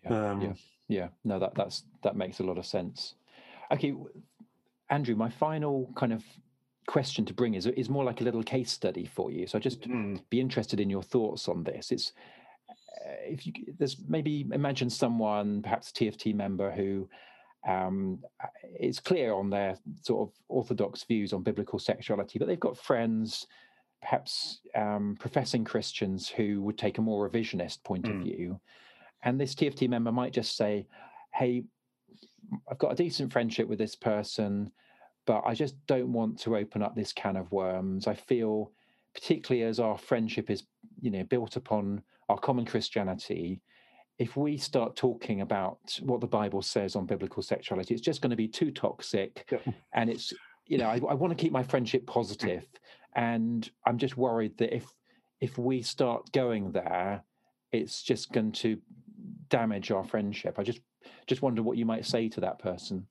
[0.03, 0.53] Yeah, um, yeah,
[0.87, 1.07] yeah.
[1.23, 3.15] No, that that's that makes a lot of sense.
[3.71, 3.95] Okay,
[4.89, 6.23] Andrew, my final kind of
[6.87, 9.47] question to bring is is more like a little case study for you.
[9.47, 10.19] So I just mm.
[10.29, 11.91] be interested in your thoughts on this.
[11.91, 12.13] It's
[13.25, 17.09] if you there's maybe imagine someone, perhaps a TFT member who
[17.67, 18.19] um,
[18.79, 23.47] is clear on their sort of orthodox views on biblical sexuality, but they've got friends,
[24.01, 28.15] perhaps um, professing Christians, who would take a more revisionist point mm.
[28.15, 28.59] of view.
[29.23, 30.87] And this TFT member might just say,
[31.33, 31.63] "Hey,
[32.69, 34.71] I've got a decent friendship with this person,
[35.25, 38.07] but I just don't want to open up this can of worms.
[38.07, 38.71] I feel,
[39.13, 40.63] particularly as our friendship is,
[40.99, 43.61] you know, built upon our common Christianity,
[44.17, 48.29] if we start talking about what the Bible says on biblical sexuality, it's just going
[48.29, 49.45] to be too toxic.
[49.51, 49.73] Yeah.
[49.93, 50.31] And it's,
[50.67, 52.65] you know, I, I want to keep my friendship positive,
[53.15, 54.85] and I'm just worried that if
[55.39, 57.23] if we start going there,
[57.71, 58.77] it's just going to
[59.49, 60.59] damage our friendship.
[60.59, 60.79] I just
[61.27, 63.07] just wonder what you might say to that person.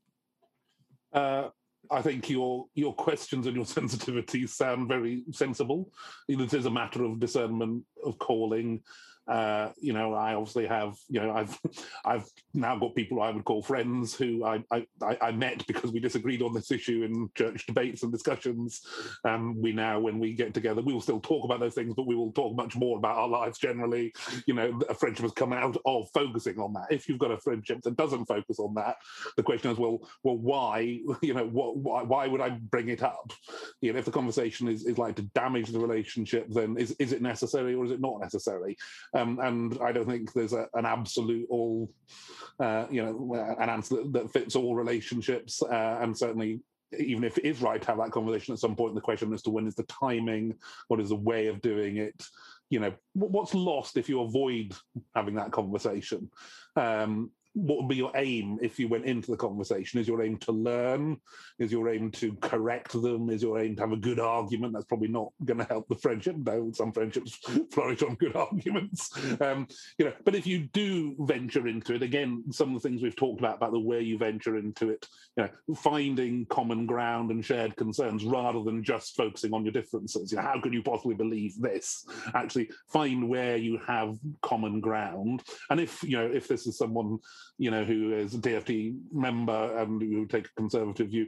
[1.13, 1.49] Uh,
[1.91, 5.93] I think your your questions and your sensitivities sound very sensible.
[6.29, 8.83] It is a matter of discernment of calling
[9.31, 11.57] uh, you know, I obviously have, you know, I've
[12.05, 14.87] I've now got people I would call friends who I I,
[15.21, 18.81] I met because we disagreed on this issue in church debates and discussions.
[19.25, 22.09] Um, we now, when we get together, we will still talk about those things, but
[22.09, 24.13] we will talk much more about our lives generally.
[24.47, 26.89] You know, a friendship has come out of focusing on that.
[26.91, 28.97] If you've got a friendship that doesn't focus on that,
[29.37, 31.01] the question is, well, well, why?
[31.23, 31.77] You know, what?
[31.77, 33.33] Why, why would I bring it up?
[33.81, 37.13] You know, if the conversation is, is like to damage the relationship, then is is
[37.13, 38.77] it necessary or is it not necessary?
[39.15, 41.93] Um, and I don't think there's a, an absolute all,
[42.59, 45.63] uh, you know, an answer that, that fits all relationships.
[45.63, 46.61] Uh, and certainly,
[46.99, 49.43] even if it is right to have that conversation at some point, the question as
[49.43, 50.55] to when is the timing,
[50.89, 52.21] what is the way of doing it,
[52.71, 54.75] you know, what's lost if you avoid
[55.15, 56.31] having that conversation?
[56.77, 60.01] Um, what would be your aim if you went into the conversation?
[60.01, 61.17] Is your aim to learn?
[61.59, 63.29] Is your aim to correct them?
[63.29, 64.73] Is your aim to have a good argument?
[64.73, 67.39] That's probably not going to help the friendship, though some friendships
[67.73, 69.11] flourish on good arguments.
[69.41, 69.67] Um,
[69.99, 73.17] you know, but if you do venture into it, again, some of the things we've
[73.17, 77.45] talked about about the way you venture into it, you know, finding common ground and
[77.45, 80.31] shared concerns rather than just focusing on your differences.
[80.31, 82.07] You know, how can you possibly believe this?
[82.35, 87.19] Actually, find where you have common ground, and if you know if this is someone
[87.59, 91.27] you know, who is a TFT member and who take a conservative view,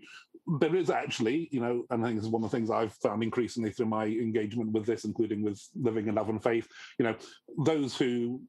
[0.58, 2.94] there is actually, you know, and I think this is one of the things I've
[2.94, 6.66] found increasingly through my engagement with this, including with living in love and faith,
[6.98, 7.14] you know,
[7.58, 8.42] those who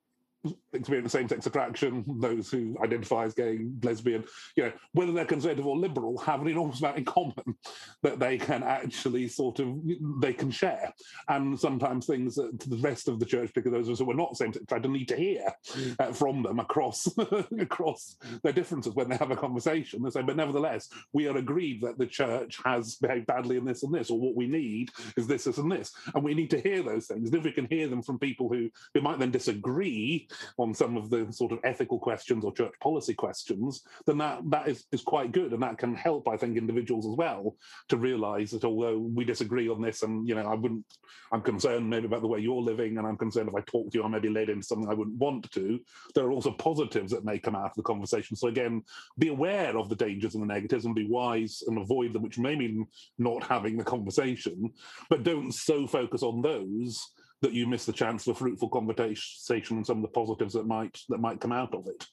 [0.74, 4.24] experience same-sex attraction, those who identify as gay, lesbian,
[4.55, 7.34] you know, whether they're conservative or liberal, have an enormous amount in common
[8.03, 9.76] that they can actually sort of
[10.19, 10.93] they can share,
[11.30, 14.15] and sometimes things that the rest of the church, because those of us who are
[14.15, 15.95] not same-sex attracted, need to hear mm.
[15.99, 17.07] uh, from them across
[17.59, 20.03] across their differences when they have a conversation.
[20.03, 23.84] They say, but nevertheless, we are agreed that the church has behaved badly in this
[23.84, 26.61] and this, or what we need is this, this, and this, and we need to
[26.61, 27.30] hear those things.
[27.30, 30.28] And if we can hear them from people who who might then disagree
[30.64, 34.68] on some of the sort of ethical questions or church policy questions, then that that
[34.68, 35.51] is, is quite good.
[35.51, 37.55] And that can help, I think, individuals as well
[37.89, 40.86] to realize that although we disagree on this and you know, I wouldn't
[41.34, 43.97] I'm concerned maybe about the way you're living, and I'm concerned if I talk to
[43.97, 45.80] you, I may be led into something I wouldn't want to.
[46.16, 48.36] There are also positives that may come out of the conversation.
[48.36, 48.84] So again,
[49.18, 52.39] be aware of the dangers and the negatives and be wise and avoid them, which
[52.39, 52.88] may mean
[53.18, 54.72] not having the conversation,
[55.09, 57.03] but don't so focus on those
[57.43, 60.97] that you miss the chance for fruitful conversation and some of the positives that might
[61.09, 62.07] that might come out of it.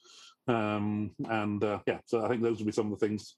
[0.47, 3.35] Um, and uh, yeah, so I think those would be some of the things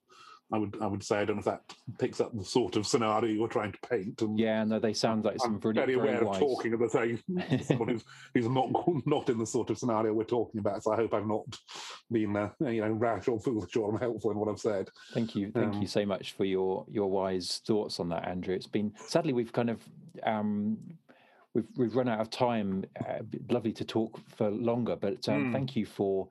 [0.52, 1.18] I would I would say.
[1.18, 1.62] I don't know if that
[1.98, 4.20] picks up the sort of scenario you're trying to paint.
[4.22, 6.88] And yeah, no, they sound like some I'm very, very aware of talking of the
[6.88, 7.20] thing.
[7.64, 8.70] Someone who's, who's not
[9.06, 10.82] not in the sort of scenario we're talking about.
[10.82, 11.44] So I hope I've not
[12.10, 14.88] been uh, you know rash or foolish or unhelpful in what I've said.
[15.12, 18.54] Thank you, thank um, you so much for your your wise thoughts on that, Andrew.
[18.54, 19.80] It's been sadly we've kind of
[20.24, 20.78] um,
[21.54, 22.84] we've we've run out of time.
[23.00, 25.52] Uh, lovely to talk for longer, but um, mm.
[25.52, 26.28] thank you for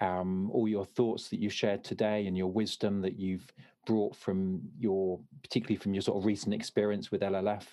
[0.00, 3.52] um, all your thoughts that you've shared today and your wisdom that you've
[3.86, 7.64] brought from your, particularly from your sort of recent experience with LLF.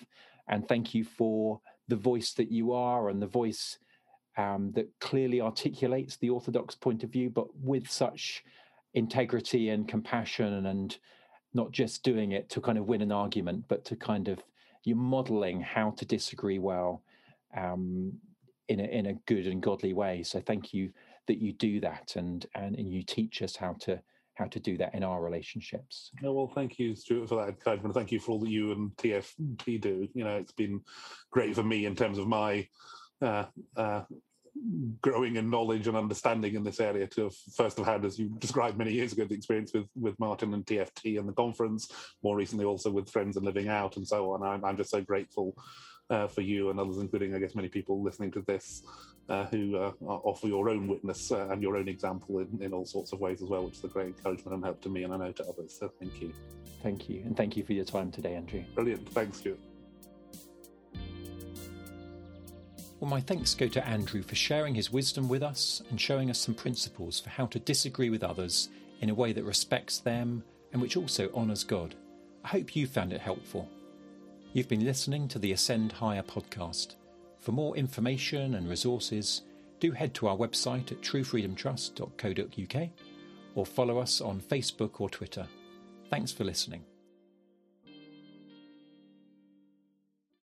[0.48, 3.78] And thank you for the voice that you are and the voice
[4.36, 8.44] um, that clearly articulates the Orthodox point of view, but with such
[8.94, 10.96] integrity and compassion and
[11.52, 14.42] not just doing it to kind of win an argument, but to kind of
[14.84, 17.02] you're modeling how to disagree well
[17.56, 18.12] um,
[18.68, 20.22] in a in a good and godly way.
[20.22, 20.90] So thank you
[21.26, 24.00] that you do that and and, and you teach us how to
[24.34, 26.10] how to do that in our relationships.
[26.20, 27.94] Well, thank you, Stuart, for that encouragement.
[27.94, 30.08] Thank you for all that you and TFT do.
[30.12, 30.80] You know, it's been
[31.30, 32.66] great for me in terms of my
[33.22, 33.44] uh,
[33.76, 34.02] uh,
[35.00, 38.28] growing in knowledge and understanding in this area to have first have had, as you
[38.38, 41.88] described many years ago, the experience with with Martin and TFT and the conference,
[42.22, 44.42] more recently also with Friends and Living Out and so on.
[44.42, 45.56] I'm, I'm just so grateful
[46.10, 48.82] uh, for you and others, including, I guess, many people listening to this
[49.28, 52.84] uh, who uh, offer your own witness uh, and your own example in, in all
[52.84, 55.14] sorts of ways as well, which is a great encouragement and help to me and
[55.14, 55.76] I know to others.
[55.78, 56.32] So thank you.
[56.82, 57.22] Thank you.
[57.24, 58.64] And thank you for your time today, Andrew.
[58.74, 59.08] Brilliant.
[59.10, 59.73] Thanks, Stuart.
[63.04, 66.38] Well, my thanks go to Andrew for sharing his wisdom with us and showing us
[66.38, 68.70] some principles for how to disagree with others
[69.02, 70.42] in a way that respects them
[70.72, 71.96] and which also honours God.
[72.46, 73.68] I hope you found it helpful.
[74.54, 76.94] You've been listening to the Ascend Higher podcast.
[77.40, 79.42] For more information and resources,
[79.80, 82.88] do head to our website at truefreedomtrust.co.uk
[83.54, 85.46] or follow us on Facebook or Twitter.
[86.08, 86.86] Thanks for listening.